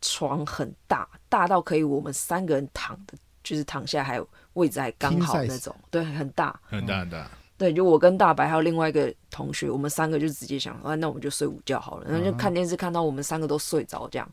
[0.00, 7.30] 床很大，大到可以我们三个人躺的，就是躺下还有位置还刚好那种，对，很大，很大很大。
[7.62, 12.10] 对，就我跟大白还有另外一个同学，我们三个就直接想，啊，那我们就睡午觉好了。
[12.10, 14.28] 然后就看电视看到我们三个都睡着这样，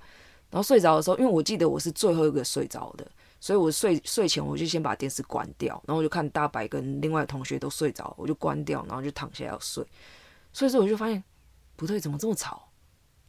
[0.50, 3.06] 然后睡着的时候，因为我记得我是最后一个睡着的，
[3.40, 9.86] 所以我睡睡前我就先把电视关掉，然后我就看大白跟另外同学都睡着，我就关掉，然后就躺下要睡。
[10.52, 11.24] 所以说我就发现
[11.76, 12.64] 不对，怎么这么吵？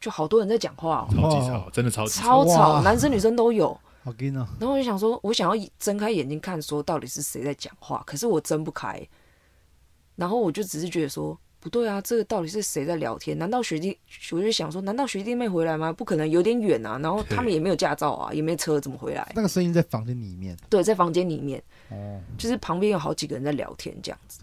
[0.00, 3.78] 就好多人在讲话、哦，超级吵，真的超级超吵，男生女生都有。
[4.02, 4.46] 好劲哦。
[4.58, 9.06] 然后我就想说，我想要睁开眼睛看，说到底是谁在讲话，可是我睁不开。
[10.20, 13.38] 然后我就只是觉得说，不对啊，这个到底是谁在聊天？
[13.38, 13.96] 难道学弟？
[14.32, 15.90] 我就想说，难道学弟妹回来吗？
[15.90, 16.98] 不可能，有点远啊。
[17.02, 19.32] 然后他们也没有驾照啊，也没车，怎么回来？
[19.34, 21.58] 那个声音在房间里面对，在房间里面，
[21.88, 24.40] 哦，就是旁边有好几个人在聊天这样子。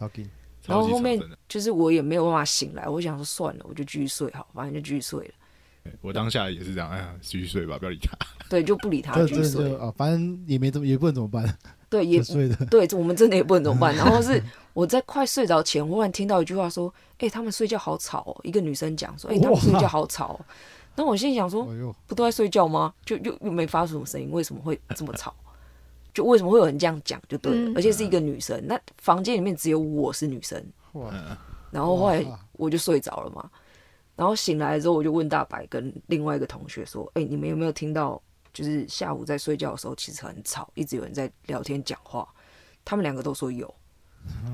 [0.65, 5.93] 然后后面就是我也没有办法醒来，我想说算了，我就继续睡好，反正就继续睡了。
[6.01, 8.17] 我当下也是这样，哎呀，继续睡吧，不要理他。
[8.49, 9.75] 对，就不理他， 这继续睡。
[9.77, 11.57] 啊，反正也没怎么，也不能怎么办，
[11.89, 12.65] 对，也就睡的。
[12.65, 13.95] 对，我们真的也不能怎么办。
[13.97, 14.41] 然后是
[14.73, 20.39] 我在快睡着前，忽然听到一句话说：“哎、他们睡觉好吵哦。”一个女生讲说：“哎、他们睡觉好吵、哦。”
[20.95, 22.93] 那我心里想说哎：“呦，不都在睡觉吗？
[23.05, 25.33] 就又又没发出什么声音，为什么会这么吵？
[26.13, 27.21] 就为什么会有人这样讲？
[27.29, 28.59] 就对了，嗯而且是一个女生。
[28.65, 30.61] 那房间里面只有我是女生，
[30.93, 31.11] 哇，
[31.69, 33.49] 然后后来我就睡着了嘛，
[34.15, 38.21] 然后醒来之后我就问大白跟另外一个同学说：“哎、你们有没有听到？
[38.57, 42.27] 就是下午在睡觉的时候，其实很吵，一直有人在聊天讲话。”
[42.83, 43.71] 他们两个都说有，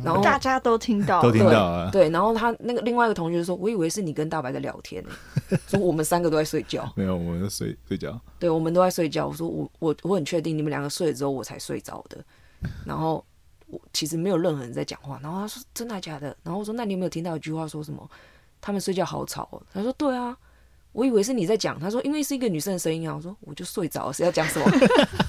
[0.04, 5.10] 然后大家都听到了，都听到啊，对，然后他那个另外一个同学说：“我以为是你跟大白在聊天呢、
[5.68, 6.92] 说我们三个都在睡觉。
[6.98, 8.20] ”没有，我们在睡睡觉。
[8.40, 9.28] 对，我们都在睡觉。
[9.28, 12.22] 我说我我我很确定你们两个睡了之后我才睡着的。
[12.86, 13.24] 然后
[13.68, 15.20] 我其实没有任何人在讲话。
[15.22, 16.36] 然后他说真的假的？
[16.44, 18.10] 然后我说那你有没有听到一句话说什么？
[18.60, 19.62] 他们睡觉好吵哦。
[19.72, 20.36] 他说对啊，
[20.94, 21.78] 我以为是你在讲。
[21.80, 23.14] 他说因为是一个女生的声音啊。
[23.16, 24.72] 我说我就睡着了，是要讲什么？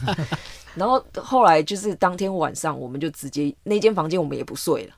[0.77, 4.95] 然后后来就是当天晚上，我们就直接那间房间我们也不睡了，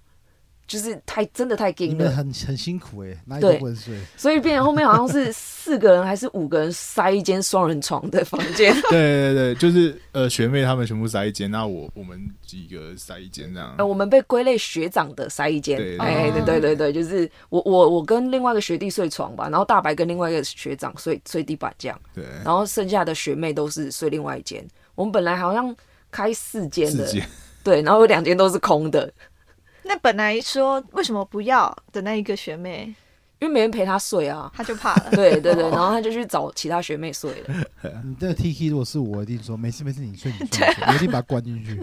[0.66, 2.04] 就是太真的太你硬了。
[2.04, 3.94] 们很很辛苦哎，哪里对都不能睡。
[4.16, 8.74] 所以变成后面好像是四个人还是五个人塞一间双人床的房间。
[8.90, 13.74] 对对对，就是呃，学妹他们全部塞一间，那我我们几个塞一间这样。
[13.78, 24.66] 呃，我们被归类学长的塞一间对，哎，对对对对，就是我我我跟另外一个学弟睡床吧，然后大白跟另外一个学长睡睡地板这样，对，然后剩下的学妹都是睡另外一间。
[24.94, 25.74] 我们本来好像
[26.10, 27.06] 开四间的。
[27.62, 29.12] 对，然后有两间都是空的，
[29.86, 32.94] 那本来说为什么不要的那一个学妹，
[33.38, 34.50] 因为没人陪她睡啊。
[34.54, 35.10] 她就怕了。
[35.12, 37.64] 对对对，然后她就去找其他学妹睡了。
[38.04, 41.80] 你这个 T K 如果是我，一定说没事没事，你睡你睡，我一定把它关进去，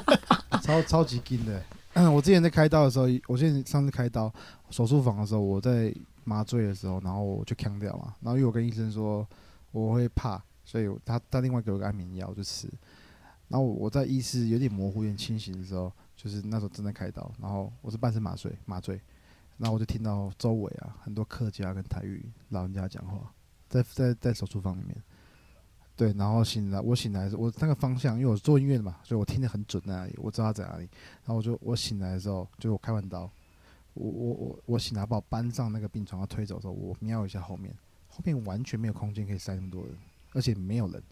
[0.62, 1.62] 超超级劲的。
[1.94, 4.32] 嗯我之前在开刀的时候，我之前上次开刀
[4.70, 5.92] 手术房的时候，我在
[6.24, 9.26] 麻醉的时候，然后我就呛掉嘛，然后因为我跟医生说
[9.72, 12.68] 我会怕，所以他他另外给我个安眠药我就吃。
[13.48, 19.00] 然后我在意识有点模糊、有点清醒的时候，就是那时候正在开刀，然后我是半身麻醉麻醉，
[19.56, 23.32] 然后我就听到周围啊很多客家跟台语老人家讲话，
[23.68, 25.00] 在在在手术房里面。
[25.96, 30.88] 对，然后醒来，我醒来的时候，我那个方向，因为我是做音乐的嘛，所以我听得很准在哪里，我知道他在哪里。
[31.24, 33.30] 然后我就我醒来的时候，就我开完刀，
[33.94, 37.72] 我我我我醒来把我搬上那个病床要推走的时候，我瞄一下后面，
[38.08, 39.92] 后面完全没有空间可以塞那么多人，
[40.34, 41.02] 而且没有人，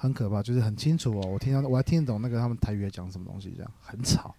[0.00, 4.32] 很可怕，就是很清楚哦，我听到我还听得懂那个他们台语在讲什么东西，这样很吵，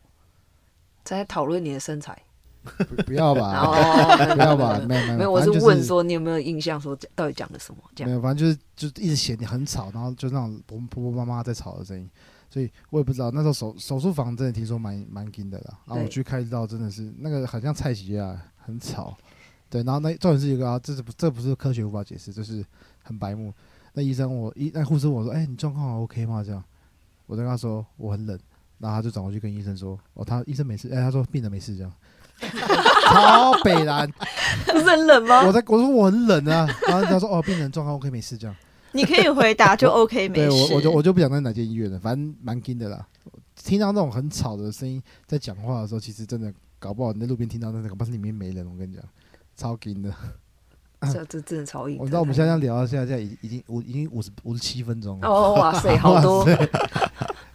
[1.03, 2.17] 在讨论你的身材，
[2.63, 7.83] 不不要吧， 哦，不要吧，没有没有没有，我是问说你有没有印象，说到底讲了什么？
[7.93, 8.09] 这样。
[8.09, 12.09] 没有，反正就是就是一直嫌你很吵，然后就那种婆婆婆妈妈在吵的声音，
[12.49, 19.17] 所以我也不知道那时候手手术房真的听说蛮蛮紧的啦，然后我去开刀真的是那个很像菜奇啊，很吵，
[19.69, 22.63] 对，然后那重点是一个啊，这是不这不是科学无法解释，就是
[23.03, 23.53] 很白目。
[23.93, 26.43] 那医生我医那护士我说，哎、你状况还 OK 吗？
[26.43, 26.63] 这样，
[27.25, 28.37] 我就跟他说我很冷，
[28.77, 31.91] 然后他就转过去跟医生说，哦，他医生没事，哎、他说病人没事这样。
[32.41, 34.09] 超北蓝，
[34.67, 35.45] 不是很冷吗？
[35.45, 38.55] 我在我说我很冷啊，然后他说哦，病人状况 OK 没事这样。
[38.91, 40.73] 你可以回答就 OK 没对事。
[40.73, 43.05] 我我就我就不想在哪间医院了，反正蛮惊的啦。
[43.55, 48.65] 听到那种很吵的声音在讲话的时候，其实真的搞不好你在路边听到那个，搞不是里面没人。
[48.65, 49.03] 我跟你讲，
[49.57, 50.09] 超惊的。
[51.13, 52.03] 这这真的超硬的。
[52.03, 55.27] 我知道我们现在聊到现在，现在已已经五已经五十五十七分钟了。
[55.29, 56.45] 哦，哇塞， 好多，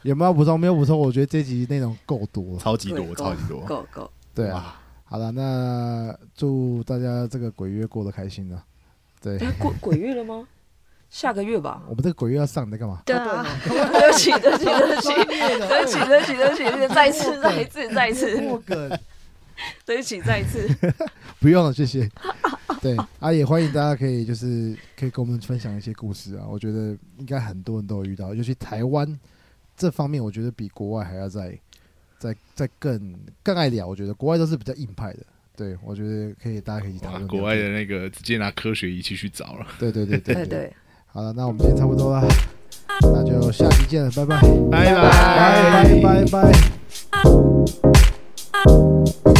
[0.02, 0.58] 有没有补充？
[0.58, 2.58] 没有补充，我觉得这集内容够多。
[2.58, 3.60] 超级多，超级多。
[3.60, 4.10] 够够。
[4.34, 8.62] 对啊，好了，那祝大家这个鬼月过得开心啊。
[9.20, 10.46] 对，过，鬼鬼月了吗？
[11.10, 11.82] 下个月吧。
[11.86, 13.00] 我们这个鬼月要上，你在干嘛？
[13.06, 19.00] 对啊，对不起，对不起，对不起，对不起，对不起，对不起，对不起，再一次，再一次，再一次。
[19.84, 20.68] 对不起，再一次。
[21.40, 22.10] 不用了，谢谢。
[22.80, 29.18] 对啊，也欢迎大家可以就是可以跟我们分享一些故事啊，我觉得应该很多人都有遇到，尤其台湾
[29.76, 31.58] 这方面，我觉得比国外还要再
[32.18, 33.86] 再再更更爱聊。
[33.86, 35.20] 我觉得国外都是比较硬派的，
[35.56, 37.26] 对我觉得可以大家可以讨，论。
[37.26, 40.72] 国外的那个直接拿科学仪器去找了，对对对对对对，
[41.06, 42.26] 好了，那我们今天差不多了，
[43.00, 44.40] 那就下期见了，拜拜，
[44.70, 46.52] 拜拜拜拜
[49.24, 49.34] 拜。